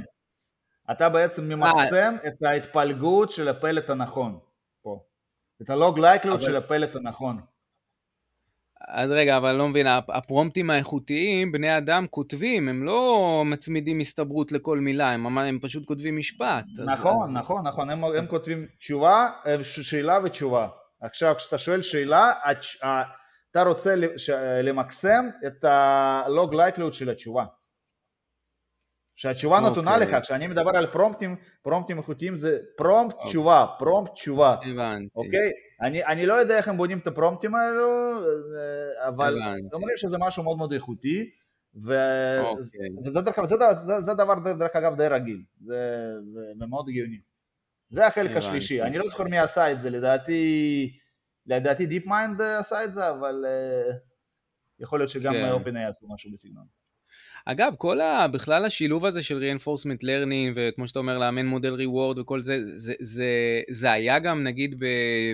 [0.91, 2.29] אתה בעצם ממקסם אה.
[2.29, 4.39] את ההתפלגות של הפלט הנכון
[4.83, 5.01] פה,
[5.63, 7.41] את הלוג לייקליות של הפלט הנכון.
[8.89, 14.53] אז רגע, אבל אני לא מבין, הפרומפטים האיכותיים, בני אדם כותבים, הם לא מצמידים הסתברות
[14.53, 16.65] לכל מילה, הם, הם פשוט כותבים משפט.
[16.87, 17.31] נכון, אז...
[17.31, 19.31] נכון, נכון, הם, הם כותבים תשובה,
[19.63, 20.69] שאלה ותשובה.
[21.01, 22.33] עכשיו, כשאתה שואל שאלה,
[23.51, 23.95] אתה רוצה
[24.63, 27.45] למקסם את הלוג לייקליות של התשובה.
[29.19, 29.71] שהתשובה okay.
[29.71, 30.09] נתונה אוקיי.
[30.09, 33.19] לך, כשאני מדבר על פרומפטים, פרומפטים איכותיים זה פרומפט okay.
[33.19, 33.31] אוקיי.
[33.31, 35.51] תשובה, פרומפט תשובה, הבנתי, אוקיי?
[35.83, 38.13] אני, אני לא יודע איך הם בונים את הפרומפטים האלו,
[38.59, 39.35] אה, אבל
[39.73, 41.31] אומרים שזה משהו מאוד מאוד איכותי,
[41.85, 41.93] ו...
[42.41, 42.47] okay.
[42.47, 42.89] אוקיי.
[43.07, 43.57] וזה דרך, זה,
[43.87, 46.13] זה, זה דבר דרך אגב די רגיל, זה,
[46.59, 47.21] זה מאוד הגיוני.
[47.91, 48.47] זה החלק הבנתי.
[48.47, 50.93] השלישי, אני לא זוכר מי עשה את זה, לדעתי,
[51.47, 53.95] לדעתי DeepMind עשה את זה, אבל uh,
[54.81, 55.53] יכול להיות שגם כן.
[55.53, 56.78] OpenAI עשו משהו בסגנון.
[57.51, 58.29] אגב, כל ה...
[58.29, 62.93] בכלל השילוב הזה של reinforcement learning, וכמו שאתה אומר, לאמן מודל reward וכל זה, זה,
[63.01, 63.27] זה,
[63.71, 64.79] זה היה גם נגיד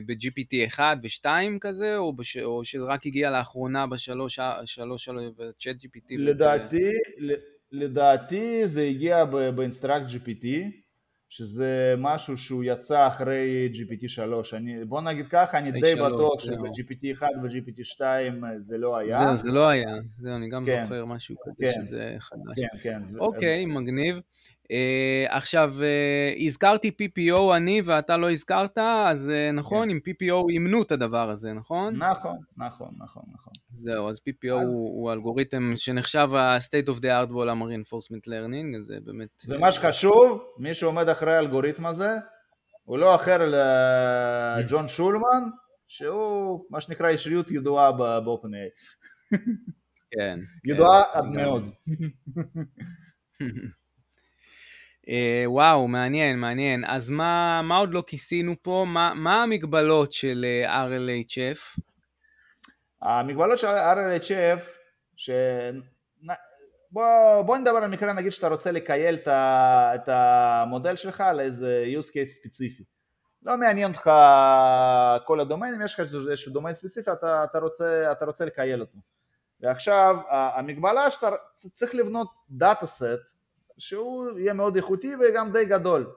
[0.06, 1.26] ב-GPT 1 ו-2
[1.60, 2.36] כזה, או, בש...
[2.36, 6.14] או שרק הגיע לאחרונה בשלוש, שלוש, ב-chat GPT?
[6.18, 6.88] לדעתי,
[7.28, 7.32] ו...
[7.72, 10.46] לדעתי זה הגיע ב InstructGPT.
[11.36, 17.12] שזה משהו שהוא יצא אחרי GPT 3, אני, בוא נגיד ככה, אני די בטוח שב-GPT
[17.12, 19.36] 1 ו-GPT 2 זה לא היה.
[19.36, 20.82] זה, זה לא היה, זה אני גם כן.
[20.82, 21.72] זוכר משהו כזה כן.
[21.72, 22.56] שזה חדש.
[22.56, 23.02] כן, כן.
[23.18, 23.70] אוקיי, אז...
[23.76, 24.20] מגניב.
[24.64, 24.66] Uh,
[25.28, 29.90] עכשיו, uh, הזכרתי PPO אני ואתה לא הזכרת, אז uh, נכון, כן.
[29.90, 31.96] עם PPO אימנו את הדבר הזה, נכון?
[31.96, 33.52] נכון, נכון, נכון, נכון.
[33.78, 34.66] זהו, אז PPO אז...
[34.66, 39.44] הוא, הוא אלגוריתם שנחשב ה-state of the art בעולם ה-reinforcement learning, זה באמת...
[39.48, 42.10] ומה שחשוב, מי שעומד אחרי האלגוריתם הזה,
[42.84, 43.38] הוא לא אחר
[44.58, 45.48] לג'ון שולמן,
[45.88, 48.70] שהוא מה שנקרא אישיות ידועה ב-OpenAI.
[50.10, 50.38] כן.
[50.70, 51.70] ידועה כן, עד מאוד.
[55.04, 56.84] Uh, וואו, מעניין, מעניין.
[56.84, 58.84] אז מה, מה עוד לא כיסינו פה?
[58.88, 61.80] מה, מה המגבלות של אה, RLHF?
[63.04, 64.62] המגבלות של RLHF,
[65.16, 65.30] ש...
[66.90, 72.24] בוא, בוא נדבר על מקרה, נגיד שאתה רוצה לקייל את, המודל שלך לאיזה use case
[72.24, 72.84] ספציפי.
[73.42, 74.10] לא מעניין אותך
[75.26, 78.98] כל הדומיינים, יש לך איזשהו דומיין ספציפי, אתה, אתה, רוצה, אתה רוצה לקייל אותו.
[79.60, 81.30] ועכשיו, המגבלה שאתה
[81.74, 83.04] צריך לבנות דאטה סט
[83.78, 86.12] שהוא יהיה מאוד איכותי וגם די גדול.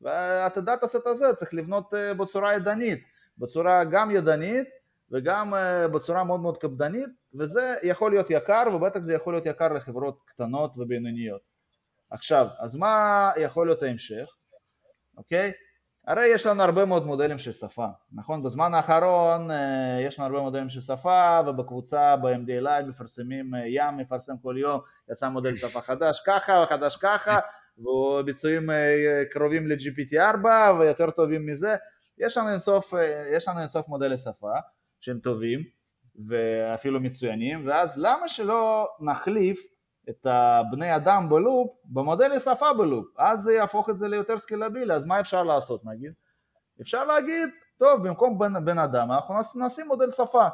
[0.00, 3.04] ואת הדאטה סט הזה צריך לבנות אה, בצורה ידנית,
[3.38, 4.68] בצורה גם ידנית
[5.10, 9.72] וגם אה, בצורה מאוד מאוד קפדנית, וזה יכול להיות יקר, ובטח זה יכול להיות יקר
[9.72, 11.40] לחברות קטנות ובינוניות.
[12.10, 14.36] עכשיו, אז מה יכול להיות ההמשך?
[15.16, 15.52] אוקיי?
[16.06, 18.42] הרי יש לנו הרבה מאוד מודלים של שפה, נכון?
[18.42, 24.34] בזמן האחרון אה, יש לנו הרבה מודלים של שפה ובקבוצה ב-MDLI מפרסמים, אה, ים מפרסם
[24.42, 24.80] כל יום,
[25.12, 27.38] יצא מודל שפה חדש ככה וחדש ככה
[27.78, 28.70] וביצועים
[29.30, 30.46] קרובים ל-GPT4
[30.78, 31.76] ויותר טובים מזה,
[32.18, 32.94] יש לנו אינסוף,
[33.32, 34.50] יש לנו אינסוף מודלי שפה
[35.06, 35.60] שהם טובים
[36.28, 39.66] ואפילו מצוינים ואז למה שלא נחליף
[40.10, 45.04] את הבני אדם בלופ במודל שפה בלופ, אז זה יהפוך את זה ליותר סקלבילי, אז
[45.04, 46.12] מה אפשר לעשות נגיד?
[46.80, 49.34] אפשר להגיד, טוב במקום בן, בן אדם אנחנו
[49.66, 50.46] נשים מודל שפה,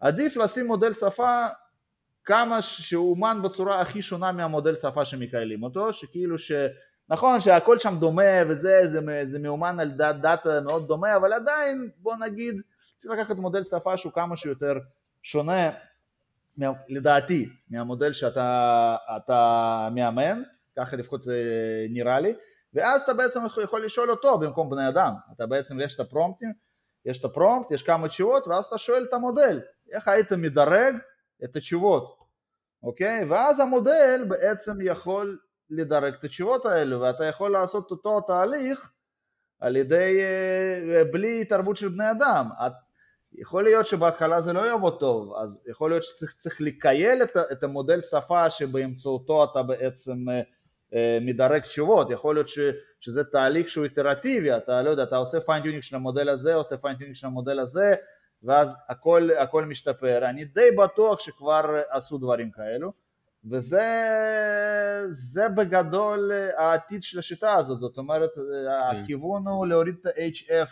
[0.00, 1.46] עדיף לשים מודל שפה
[2.24, 6.52] כמה שהוא אומן בצורה הכי שונה מהמודל שפה שמקיילים אותו, שכאילו ש...
[7.08, 11.90] נכון שהכל שם דומה וזה, זה, זה מאומן על דאט, דאטה מאוד דומה, אבל עדיין
[11.96, 12.60] בוא נגיד
[12.98, 14.78] צריך לקחת מודל שפה שהוא כמה שיותר
[15.22, 15.70] שונה
[16.88, 20.42] לדעתי, מהמודל שאתה מאמן,
[20.76, 22.34] ככה לפחות אה, נראה לי,
[22.74, 26.52] ואז אתה בעצם יכול לשאול אותו במקום בני אדם, אתה בעצם יש את הפרומפטים,
[27.04, 29.60] יש את הפרומפט, יש כמה תשובות, ואז אתה שואל את המודל,
[29.92, 30.94] איך היית מדרג
[31.44, 32.18] את התשובות,
[32.82, 33.24] אוקיי?
[33.30, 35.38] ואז המודל בעצם יכול
[35.70, 38.92] לדרג את התשובות האלו, ואתה יכול לעשות אותו תהליך
[39.64, 42.48] על ידי, אה, בלי התערבות של בני אדם.
[43.32, 48.00] יכול להיות שבהתחלה זה לא יעבוד טוב, אז יכול להיות שצריך לכייל את, את המודל
[48.00, 50.40] שפה שבאמצעותו אתה בעצם אה,
[50.94, 52.58] אה, מדרג תשובות, יכול להיות ש,
[53.00, 57.16] שזה תהליך שהוא איטרטיבי, אתה לא יודע, אתה עושה fine-tuning של המודל הזה, עושה fine-tuning
[57.16, 57.94] של המודל הזה,
[58.42, 62.92] ואז הכל, הכל משתפר, אני די בטוח שכבר עשו דברים כאלו,
[63.50, 63.88] וזה
[65.56, 68.42] בגדול העתיד של השיטה הזאת, זאת אומרת כן.
[69.02, 70.70] הכיוון הוא להוריד את ה-HF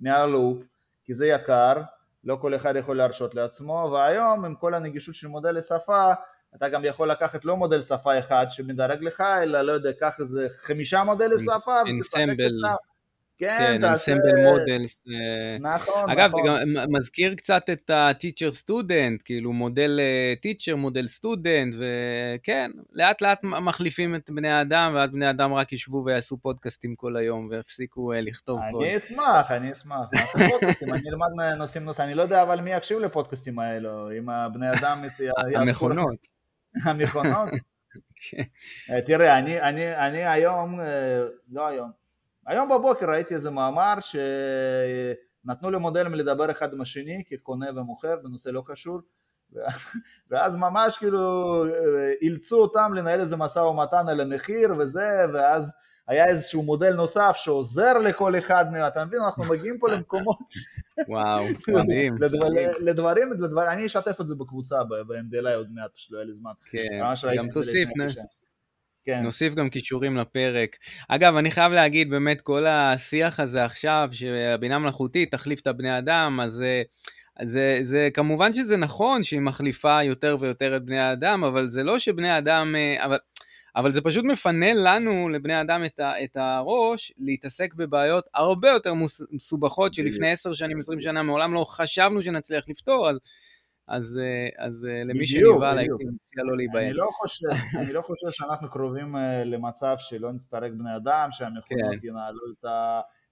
[0.00, 0.62] מהלופ,
[1.04, 1.82] כי זה יקר,
[2.24, 6.12] לא כל אחד יכול להרשות לעצמו, והיום עם כל הנגישות של מודל לשפה,
[6.54, 10.46] אתה גם יכול לקחת לא מודל שפה אחד שמדרג לך, אלא לא יודע, קח איזה
[10.48, 12.52] חמישה מודלי שפה, אינסמבל.
[13.42, 14.96] כן, ensemble models.
[15.60, 16.10] נכון, נכון.
[16.10, 16.56] אגב, זה גם
[16.92, 20.00] מזכיר קצת את ה-teacher student, כאילו מודל
[20.46, 26.02] teacher, מודל student, וכן, לאט לאט מחליפים את בני האדם, ואז בני האדם רק ישבו
[26.06, 28.82] ויעשו פודקאסטים כל היום, ויפסיקו לכתוב קוד.
[28.82, 30.06] אני אשמח, אני אשמח.
[30.82, 35.04] אני אלמד נושאים נושאים, אני לא יודע אבל מי יקשיב לפודקאסטים האלו, אם הבני אדם...
[35.54, 36.26] המכונות.
[36.84, 37.48] המכונות?
[38.30, 38.42] כן.
[39.06, 39.38] תראה,
[40.08, 40.80] אני היום,
[41.50, 42.01] לא היום,
[42.46, 48.62] היום בבוקר ראיתי איזה מאמר שנתנו למודלים לדבר אחד עם השני כקונה ומוכר בנושא לא
[48.66, 49.00] קשור
[50.30, 51.64] ואז ממש כאילו
[52.22, 55.72] אילצו אותם לנהל איזה משא ומתן על המחיר וזה ואז
[56.08, 59.20] היה איזשהו מודל נוסף שעוזר לכל אחד מהם, אתה מבין?
[59.20, 60.38] אנחנו מגיעים פה למקומות...
[61.08, 61.44] וואו,
[61.82, 62.16] מדהים.
[62.80, 66.50] לדברים, לדברים, אני אשתף את זה בקבוצה ב-MDLI עוד מעט, פשוט לא היה לי זמן.
[66.70, 66.88] כן,
[67.36, 67.88] גם תוסיף,
[69.04, 69.22] כן.
[69.22, 70.76] נוסיף גם קישורים לפרק.
[71.08, 76.40] אגב, אני חייב להגיד, באמת, כל השיח הזה עכשיו, שהבינה מלאכותית תחליף את הבני אדם,
[76.42, 76.64] אז...
[77.42, 81.98] זה, זה כמובן שזה נכון שהיא מחליפה יותר ויותר את בני האדם, אבל זה לא
[81.98, 83.18] שבני האדם, אה, אבל,
[83.76, 88.94] אבל זה פשוט מפנה לנו, לבני האדם, את, ה, את הראש להתעסק בבעיות הרבה יותר
[89.30, 93.16] מסובכות שלפני עשר שנים, עשרים שנה, מעולם לא חשבנו שנצליח לפתור, אז
[93.88, 96.84] אז, אה, אז אה, למי שנבהל הייתי מציע לא להיבהל.
[96.84, 97.46] אני, לא חושב,
[97.78, 102.08] אני לא חושב שאנחנו קרובים אה, למצב שלא נצטרק בני אדם, שהמכונות כן.
[102.08, 102.66] ינהלו את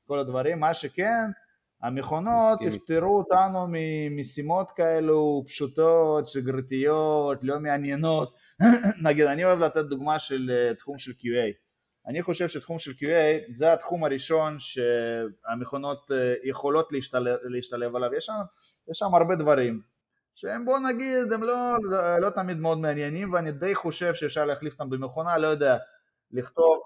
[0.07, 1.31] כל הדברים, מה שכן,
[1.83, 8.35] המכונות יפטרו אותנו ממשימות כאלו פשוטות, שגרתיות, לא מעניינות.
[9.07, 11.53] נגיד, אני אוהב לתת דוגמה של תחום של QA.
[12.07, 16.11] אני חושב שתחום של QA זה התחום הראשון שהמכונות
[16.45, 18.33] יכולות להשתלב, להשתלב עליו, יש שם,
[18.91, 19.90] יש שם הרבה דברים
[20.41, 24.73] שהם בוא נגיד הם לא, לא, לא תמיד מאוד מעניינים ואני די חושב שאפשר להחליף
[24.73, 25.77] אותם במכונה, לא יודע,
[26.33, 26.81] לכתוב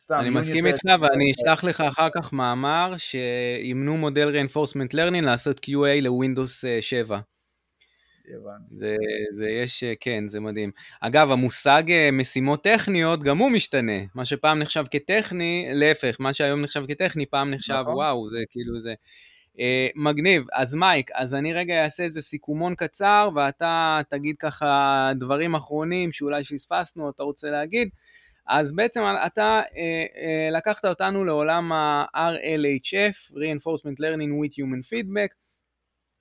[0.00, 0.14] סתם.
[0.20, 6.02] אני מסכים איתך ואני אשלח לך אחר כך מאמר שימנו מודל reinforcement learning לעשות QA
[6.02, 7.18] לווינדוס 7.
[8.70, 8.96] זה,
[9.30, 10.70] זה יש, כן, זה מדהים.
[11.00, 13.98] אגב, המושג אה, משימות טכניות, גם הוא משתנה.
[14.14, 17.94] מה שפעם נחשב כטכני, להפך, מה שהיום נחשב כטכני, פעם נחשב, נכון.
[17.94, 18.94] וואו, זה כאילו זה...
[19.58, 20.46] Uh, מגניב.
[20.52, 26.44] אז מייק, אז אני רגע אעשה איזה סיכומון קצר, ואתה תגיד ככה דברים אחרונים שאולי
[26.44, 27.88] פספסנו, אתה רוצה להגיד.
[28.48, 35.47] אז בעצם אתה uh, uh, לקחת אותנו לעולם ה-RLHF, Reinforcement Learning with Human Feedback.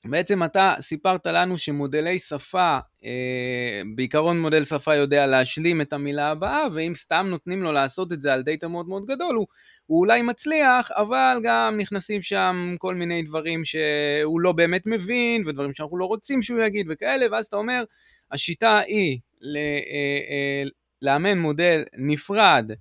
[0.05, 6.67] בעצם אתה סיפרת לנו שמודלי שפה, אה, בעיקרון מודל שפה יודע להשלים את המילה הבאה,
[6.73, 9.47] ואם סתם נותנים לו לעשות את זה על דאטה מאוד מאוד גדול, הוא,
[9.85, 15.73] הוא אולי מצליח, אבל גם נכנסים שם כל מיני דברים שהוא לא באמת מבין, ודברים
[15.73, 17.83] שאנחנו לא רוצים שהוא יגיד וכאלה, ואז אתה אומר,
[18.31, 20.63] השיטה היא אה, אה,
[21.01, 22.71] לאמן מודל נפרד,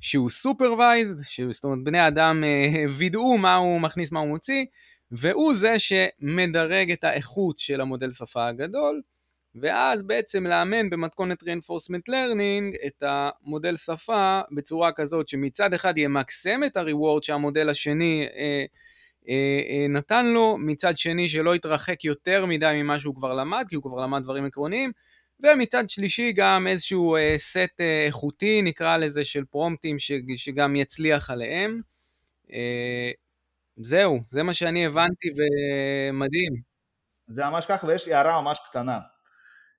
[0.00, 2.44] שהוא סופרוויזד, זאת אומרת בני אדם
[2.88, 4.64] וידאו מה הוא מכניס, מה הוא מוציא,
[5.12, 9.02] והוא זה שמדרג את האיכות של המודל שפה הגדול,
[9.54, 16.76] ואז בעצם לאמן במתכונת reinforcement learning את המודל שפה בצורה כזאת שמצד אחד ימקסם את
[16.76, 18.64] ה-reward שהמודל השני אה,
[19.28, 23.76] אה, אה, נתן לו, מצד שני שלא יתרחק יותר מדי ממה שהוא כבר למד, כי
[23.76, 24.92] הוא כבר למד דברים עקרוניים,
[25.42, 29.96] ומצד שלישי גם איזשהו אה, סט אה, איכותי, נקרא לזה, של פרומפטים
[30.36, 31.80] שגם יצליח עליהם.
[32.52, 33.10] אה,
[33.82, 36.52] זהו, זה מה שאני הבנתי ומדהים.
[37.28, 39.00] זה ממש ככה, ויש לי הערה ממש קטנה.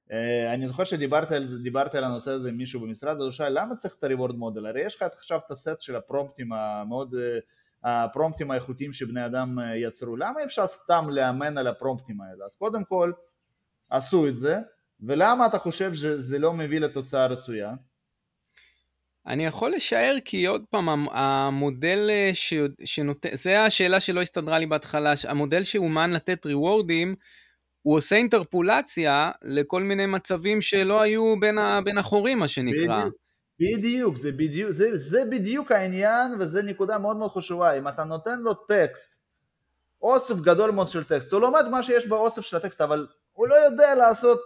[0.10, 0.14] Uh,
[0.54, 1.48] אני זוכר שדיברתי על,
[1.94, 4.68] על הנושא הזה עם מישהו במשרד, אז הוא שאל למה צריך את ה-reward model?
[4.68, 9.62] הרי יש לך עכשיו את הסט של הפרומפטים המאוד, uh, הפרומפטים האיכותיים שבני אדם uh,
[9.76, 12.46] יצרו, למה אפשר סתם לאמן על הפרומפטים האלה?
[12.46, 13.12] אז קודם כל
[13.90, 14.58] עשו את זה,
[15.00, 17.74] ולמה אתה חושב שזה לא מביא לתוצאה רצויה?
[19.32, 22.54] אני יכול לשער כי עוד פעם, המודל אה, ש...
[22.84, 27.16] שנותן, זה השאלה שלא הסתדרה לי בהתחלה, המודל שאומן לתת ריוורדים,
[27.82, 31.80] הוא עושה אינטרפולציה לכל מיני מצבים שלא היו בין, ה...
[31.86, 33.06] בין החורים, מה שנקרא.
[33.60, 38.04] בדיוק, בדיוק, זה בדיוק, זה, זה בדיוק העניין וזה נקודה מאוד מאוד חשובה, אם אתה
[38.04, 39.16] נותן לו טקסט,
[40.02, 43.56] אוסף גדול מאוד של טקסט, הוא לומד מה שיש באוסף של הטקסט, אבל הוא לא
[43.56, 44.40] יודע לעשות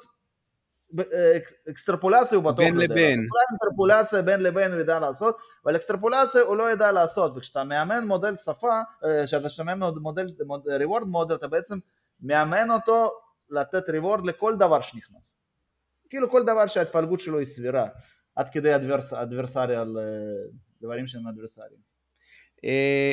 [1.70, 3.20] אקסטרפולציה הוא בטוח בין יודע לבין.
[3.20, 8.08] לעשות, אקסטרפולציה בין לבין הוא יודע לעשות, אבל אקסטרפולציה הוא לא יודע לעשות, וכשאתה מאמן
[8.08, 10.28] מודל שפה, אה, כשאתה מאמן מודל,
[10.82, 11.78] reward מודל, אתה בעצם
[12.22, 13.12] מאמן אותו
[13.50, 15.36] לתת reward לכל דבר שנכנס.
[16.10, 17.88] כאילו כל דבר שההתפלגות שלו היא סבירה,
[18.36, 20.04] עד כדי אדברס, אדברסריאל, אה,
[20.82, 21.96] דברים שהם אדברסריים.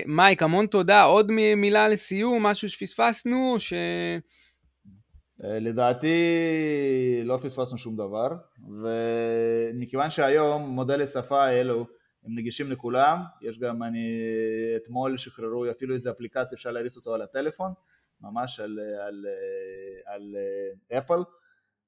[0.07, 1.03] מייק, המון תודה.
[1.03, 3.73] עוד מילה לסיום, משהו שפספסנו, ש...
[5.45, 6.17] אה, לדעתי
[7.25, 8.29] לא פספסנו שום דבר
[8.83, 11.87] ומכיוון שהיום מודלי שפה האלו
[12.25, 14.21] הם נגישים לכולם, יש גם, אני
[14.77, 17.73] אתמול שחררו אפילו איזה אפליקציה, אפשר להריץ אותו על הטלפון,
[18.21, 19.27] ממש על, על,
[20.07, 20.37] על
[20.99, 21.23] אפל,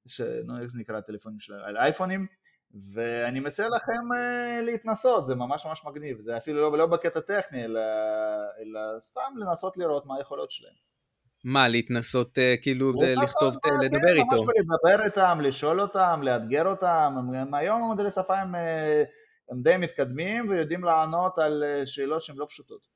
[0.07, 0.21] ש...
[0.21, 2.27] נו, איך זה נקרא הטלפונים שלהם, על אייפונים,
[2.93, 7.65] ואני מציע לכם אה, להתנסות, זה ממש ממש מגניב, זה אפילו לא, לא בקטע טכני,
[7.65, 7.81] אלא,
[8.59, 10.73] אלא סתם לנסות לראות מה היכולות שלהם.
[11.45, 12.93] מה, להתנסות אה, כאילו
[13.23, 14.43] לכתוב, לדבר איתו?
[14.43, 17.15] ממש לדבר איתם, לשאול אותם, לאתגר אותם,
[17.53, 19.03] היום המודלי שפה הם, אה,
[19.51, 22.87] הם די מתקדמים ויודעים לענות על אה, שאלות שהן לא פשוטות.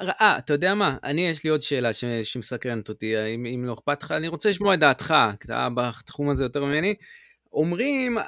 [0.00, 0.96] אה, אתה יודע מה?
[1.04, 2.04] אני, יש לי עוד שאלה ש...
[2.04, 6.44] שמסקרנת אותי, אם, אם לא אכפת לך, אני רוצה לשמוע את דעתך, אתה בתחום הזה
[6.44, 6.94] יותר ממני.
[7.52, 8.18] אומרים,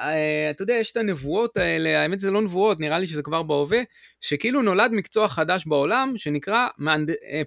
[0.51, 3.81] אתה יודע, יש את הנבואות האלה, האמת זה לא נבואות, נראה לי שזה כבר בהווה,
[4.21, 6.67] שכאילו נולד מקצוע חדש בעולם שנקרא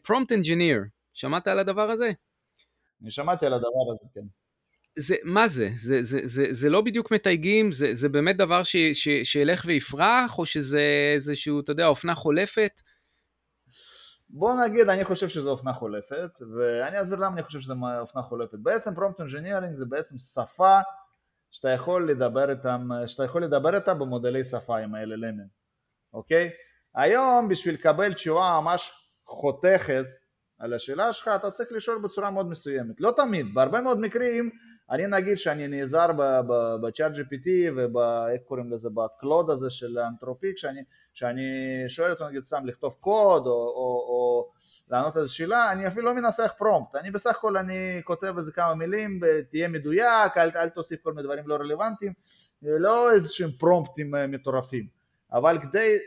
[0.08, 0.95] Prompt Engineer.
[1.16, 2.12] שמעת על הדבר הזה?
[3.02, 4.26] אני שמעתי על הדבר הזה, כן.
[4.98, 5.68] זה, מה זה?
[5.78, 7.72] זה, זה, זה, זה לא בדיוק מתייגים?
[7.72, 10.82] זה, זה באמת דבר ש, ש, שילך ויפרח, או שזה
[11.14, 12.82] איזשהו, אתה יודע, אופנה חולפת?
[14.30, 18.58] בוא נגיד, אני חושב שזו אופנה חולפת, ואני אסביר למה אני חושב שזו אופנה חולפת.
[18.60, 20.80] בעצם prompt engineering זה בעצם שפה
[21.52, 25.48] שאתה יכול לדבר איתם, שאתה יכול לדבר איתה במודלי שפה עם ה-LLM,
[26.14, 26.50] אוקיי?
[26.96, 28.92] היום בשביל לקבל תשובה ממש
[29.26, 30.06] חותכת
[30.60, 34.50] על השאלה שלך אתה צריך לשאול בצורה מאוד מסוימת, לא תמיד, בהרבה מאוד מקרים
[34.90, 36.08] אני נגיד שאני נעזר
[36.82, 40.84] בצ'אט GPT ואיך קוראים לזה, בקלוד הזה של האנתרופיק, שאני,
[41.14, 41.42] שאני
[41.88, 44.52] שואל אותו נגיד סתם לכתוב קוד או, או, או
[44.90, 48.76] לענות איזו שאלה, אני אפילו לא מנסח פרומפט, אני בסך הכל אני כותב איזה כמה
[48.76, 52.14] מילים, תהיה מדויק, אל, אל תוסיף כל מיני דברים לא רלוונטיים,
[52.62, 54.88] לא איזה שהם פרומפטים אה, מטורפים.
[55.34, 55.98] אבל כדי,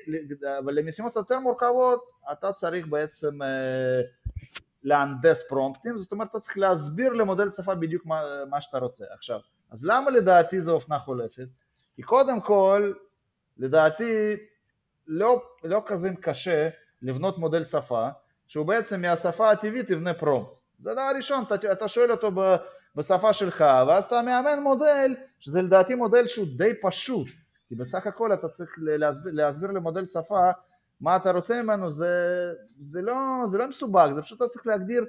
[0.59, 4.01] אבל למשימות יותר מורכבות אתה צריך בעצם אה,
[4.83, 9.05] להנדס פרומפטים, זאת אומרת אתה צריך להסביר למודל שפה בדיוק מה, מה שאתה רוצה.
[9.15, 11.49] עכשיו, אז למה לדעתי זו אופנה חולפת?
[11.97, 12.93] כי קודם כל,
[13.59, 14.37] לדעתי
[15.07, 16.69] לא, לא כזה קשה
[17.03, 18.09] לבנות מודל שפה
[18.47, 20.59] שהוא בעצם מהשפה הטבעית יבנה פרומפט.
[20.79, 22.31] זה דבר ראשון, אתה, אתה שואל אותו
[22.97, 27.29] בשפה שלך ואז אתה מאמן מודל שזה לדעתי מודל שהוא די פשוט
[27.69, 30.51] כי בסך הכל אתה צריך להסביר, להסביר למודל שפה
[31.01, 33.15] מה אתה רוצה ממנו, זה, זה, לא,
[33.47, 35.05] זה לא מסובך, זה פשוט אתה צריך להגדיר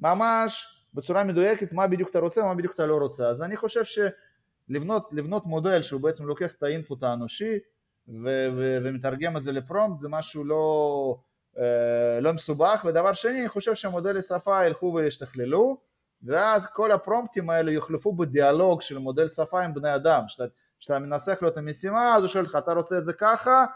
[0.00, 3.28] ממש בצורה מדויקת מה בדיוק אתה רוצה ומה בדיוק אתה לא רוצה.
[3.28, 7.58] אז אני חושב שלבנות מודל שהוא בעצם לוקח את האינפוט האנושי
[8.08, 11.16] ו- ו- ומתרגם את זה לפרומפט זה משהו לא,
[11.58, 15.80] אה, לא מסובך, ודבר שני אני חושב שמודלי שפה ילכו וישתכללו
[16.22, 20.22] ואז כל הפרומפטים האלה יוחלפו בדיאלוג של מודל שפה עם בני אדם,
[20.78, 23.66] כשאתה מנסח לו את המשימה אז הוא שואל לך אתה רוצה את זה ככה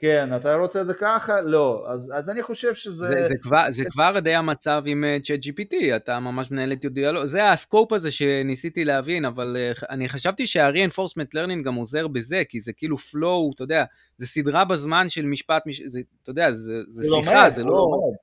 [0.00, 1.40] כן, אתה רוצה את זה ככה?
[1.40, 1.86] לא.
[1.88, 3.06] אז, אז אני חושב שזה...
[3.08, 6.86] זה, זה, כבר, זה כבר די המצב עם צ'אט uh, GPT, אתה ממש מנהל את
[6.86, 12.42] דיאלוג, זה הסקופ הזה שניסיתי להבין, אבל uh, אני חשבתי שה-reinforcement learning גם עוזר בזה,
[12.48, 13.84] כי זה כאילו flow, אתה יודע,
[14.16, 15.82] זה סדרה בזמן של משפט, מש...
[15.86, 17.70] זה, אתה יודע, זה, זה שיחה, לומד, זה לא...
[17.70, 18.16] לומד.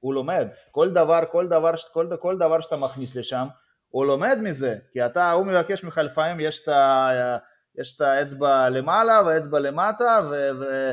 [0.00, 3.46] הוא לומד, כל דבר, כל דבר, כל, כל דבר שאתה מכניס לשם,
[3.88, 6.68] הוא לומד מזה, כי אתה, הוא מבקש ממך לפעמים, יש
[7.96, 10.48] את האצבע למעלה והאצבע למטה, ו...
[10.60, 10.90] ו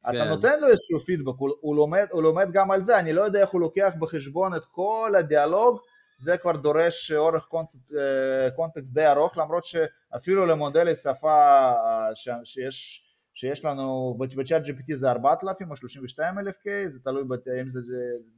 [0.00, 0.28] אתה כן.
[0.28, 3.40] נותן לו איזשהו פידבק, הוא, הוא, לומד, הוא לומד גם על זה, אני לא יודע
[3.40, 5.80] איך הוא לוקח בחשבון את כל הדיאלוג,
[6.18, 12.28] זה כבר דורש אורך קונטקסט, אה, קונטקסט די ארוך, למרות שאפילו למודלי שפה אה, ש,
[12.44, 17.22] שיש, שיש לנו, ב ChatGPT זה 4,000 או 32,000 K, זה תלוי
[17.60, 17.80] אם זה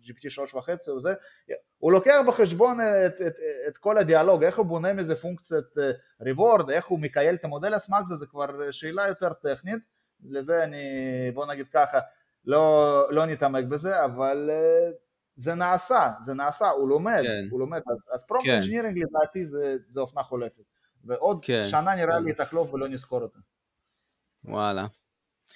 [0.05, 1.15] GPT 3.5 או זה,
[1.79, 3.35] הוא לוקח בחשבון את, את,
[3.69, 5.75] את כל הדיאלוג, איך הוא בונה מזה פונקציית
[6.21, 10.85] reward, אה, איך הוא מכייל את המודל הסמאק, זה כבר שאלה יותר טכנית לזה אני,
[11.35, 11.99] בוא נגיד ככה,
[12.45, 14.95] לא, לא נתעמק בזה, אבל uh,
[15.37, 17.47] זה נעשה, זה נעשה, הוא לומד, כן.
[17.51, 18.53] הוא לומד, אז, אז prompt כן.
[18.53, 20.63] engineering לדעתי זה, זה אופנה חולפת,
[21.05, 21.63] ועוד כן.
[21.65, 22.25] שנה נראה כן.
[22.25, 23.39] לי תחלוף ולא נזכור אותה.
[24.45, 24.87] וואלה.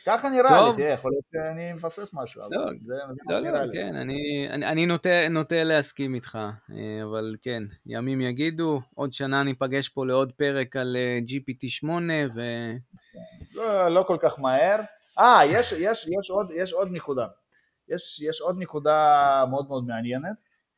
[0.07, 0.77] ככה נראה טוב.
[0.77, 2.95] לי, תראה, יכול להיות שאני מפספס משהו, לא, אבל זה,
[3.29, 6.39] זה לא, מה לא, כן, אני, אני, אני נוטה, נוטה להסכים איתך,
[6.71, 11.89] אה, אבל כן, ימים יגידו, עוד שנה ניפגש פה לעוד פרק על אה, GPT-8
[12.35, 12.41] ו...
[13.55, 14.81] לא, לא כל כך מהר.
[15.19, 17.27] אה, יש, יש, יש, עוד, יש עוד נקודה.
[17.89, 20.37] יש, יש עוד נקודה מאוד מאוד מעניינת,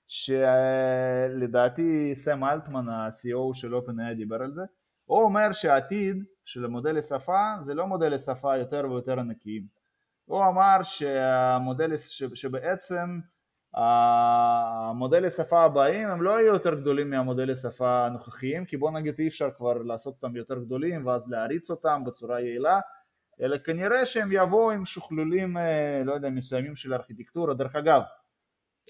[0.08, 4.62] שלדעתי סם אלטמן, ה-CEO של OpenAI דיבר על זה,
[5.04, 9.66] הוא אומר שהעתיד של מודלי שפה זה לא מודלי שפה יותר ויותר ענקיים.
[10.24, 11.96] הוא אמר שהמודל,
[12.34, 13.20] שבעצם
[13.74, 19.28] המודלי שפה הבאים הם לא יהיו יותר גדולים מהמודלי שפה הנוכחיים כי בוא נגיד אי
[19.28, 22.80] אפשר כבר לעשות אותם יותר גדולים ואז להריץ אותם בצורה יעילה
[23.40, 28.02] אלא כנראה שהם יבואו עם שוכלולים אה, לא יודע מסוימים של ארכיטקטורה דרך אגב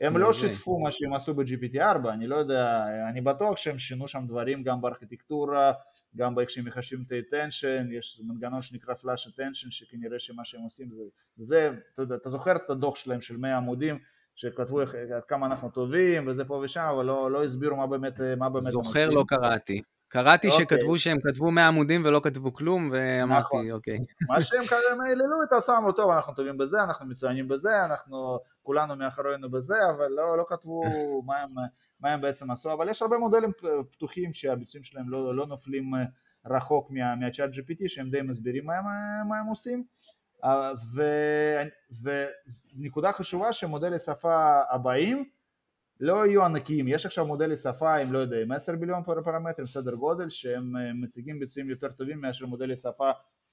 [0.00, 4.24] הם לא שיתפו מה שהם עשו ב-GPT4, אני לא יודע, אני בטוח שהם שינו שם
[4.26, 5.72] דברים גם בארכיטקטורה,
[6.16, 10.90] גם באיך שהם מחשבים את ה-attention, יש מנגנון שנקרא flash attention שכנראה שמה שהם עושים
[10.90, 11.02] זה,
[11.36, 13.98] זה אתה, יודע, אתה זוכר את הדוח שלהם של 100 עמודים
[14.34, 14.80] שכתבו
[15.16, 18.70] עד כמה אנחנו טובים וזה פה ושם, אבל לא, לא הסבירו מה באמת, מה באמת
[18.70, 19.82] זוכר לא קראתי.
[20.08, 20.64] קראתי אוקיי.
[20.64, 23.70] שכתבו שהם כתבו 100 עמודים ולא כתבו כלום, ואמרתי, נכון.
[23.70, 23.96] אוקיי.
[24.30, 29.50] מה שהם העללו את עצמם, טוב, אנחנו טובים בזה, אנחנו מצוינים בזה, אנחנו כולנו מאחורינו
[29.50, 30.82] בזה, אבל לא, לא כתבו
[31.26, 31.50] מה הם,
[32.00, 33.50] מה הם בעצם עשו, אבל יש הרבה מודלים
[33.90, 36.04] פתוחים שהביצועים שלהם לא, לא נופלים אה,
[36.46, 38.84] רחוק מה, מהצ'אט GPT, שהם די מסבירים מה הם,
[39.28, 39.84] מה הם עושים.
[40.44, 41.02] אה, ו,
[42.76, 45.24] ונקודה חשובה שמודלי שפה הבאים
[46.00, 49.94] לא יהיו ענקיים, יש עכשיו מודלי שפה עם לא יודע, עם 10 ביליון פרמטרים, סדר
[49.94, 53.10] גודל, שהם אה, מציגים ביצועים יותר טובים מאשר מודלי שפה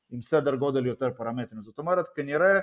[0.09, 2.59] עם סדר גודל יותר פרמטרים, זאת אומרת כנראה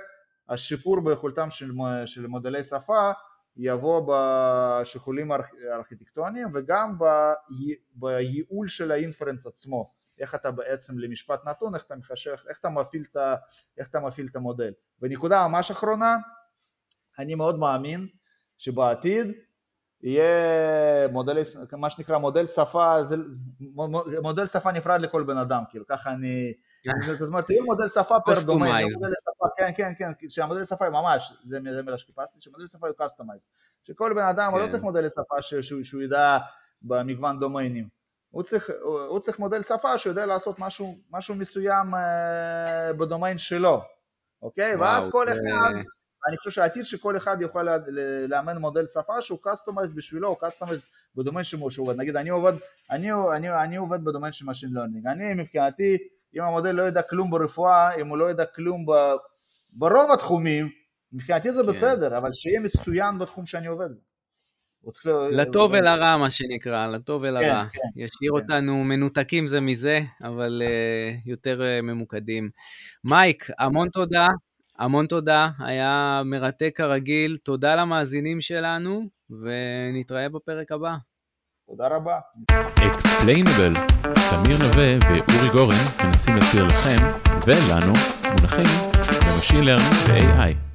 [0.48, 1.70] השיפור ביכולתם של,
[2.06, 3.10] של מודלי שפה
[3.56, 5.32] יבוא בשיקולים
[5.72, 6.98] ארכיטקטוניים וגם
[7.94, 13.04] בייעול של האינפרנס עצמו, איך אתה בעצם למשפט נתון, איך אתה מחשב, איך אתה מפעיל
[13.10, 13.16] את,
[13.78, 14.72] איך אתה מפעיל את המודל.
[15.02, 16.16] ונקודה ממש אחרונה,
[17.18, 18.06] אני מאוד מאמין
[18.58, 19.26] שבעתיד
[20.02, 21.38] יהיה מודל,
[21.72, 23.16] מה שנקרא מודל שפה, זה,
[24.22, 26.52] מודל שפה נפרד לכל בן אדם, כאילו ככה אני,
[27.18, 28.88] זאת אומרת, יהיה מודל שפה per domain,
[29.56, 33.46] כן כן כן, שהמודל שפה ממש, זה מילה שחיפשתי, שמודל שפה הוא customized,
[33.82, 34.70] שכל בן אדם, הוא לא כן.
[34.70, 35.42] צריך מודל שפה
[35.82, 36.38] שהוא ידע
[36.82, 37.88] במגוון דומיינים,
[38.30, 38.70] הוא צריך,
[39.08, 43.82] הוא צריך מודל שפה שיודע לעשות משהו, משהו מסוים אה, בדומיין שלו,
[44.42, 44.76] אוקיי?
[44.76, 45.70] ואז כל אחד
[46.28, 47.66] אני חושב שהעתיד שכל אחד יוכל
[48.28, 50.82] לאמן מודל שפה שהוא customized בשבילו, הוא customized
[51.16, 51.96] ב domain שהוא עובד.
[51.96, 52.52] נגיד אני עובד,
[52.90, 55.98] אני, אני, אני עובד בדומיין של Machine Learning, אני מבחינתי
[56.36, 58.92] אם המודל לא יודע כלום ברפואה, אם הוא לא יודע כלום ב,
[59.72, 60.68] ברוב התחומים,
[61.12, 61.68] מבחינתי זה כן.
[61.68, 64.00] בסדר, אבל שיהיה מצוין בתחום שאני עובד בו.
[65.32, 67.64] לטוב ולרע, מה שנקרא, לטוב ולרע.
[67.64, 68.42] כן, כן, ישאיר כן.
[68.42, 72.50] אותנו מנותקים זה מזה, אבל uh, יותר uh, ממוקדים.
[73.04, 74.26] מייק, המון תודה,
[74.80, 77.36] המון תודה, היה מרתק כרגיל.
[77.36, 80.94] תודה למאזינים שלנו, ונתראה בפרק הבא.
[81.68, 82.18] תודה רבה.
[82.86, 83.72] Explainable,
[84.30, 87.12] תמיר נווה ואורי גורן מנסים להסביר לכם
[87.46, 87.92] ולנו
[88.30, 88.66] מונחים
[89.06, 90.69] ב machine learning ו-AI.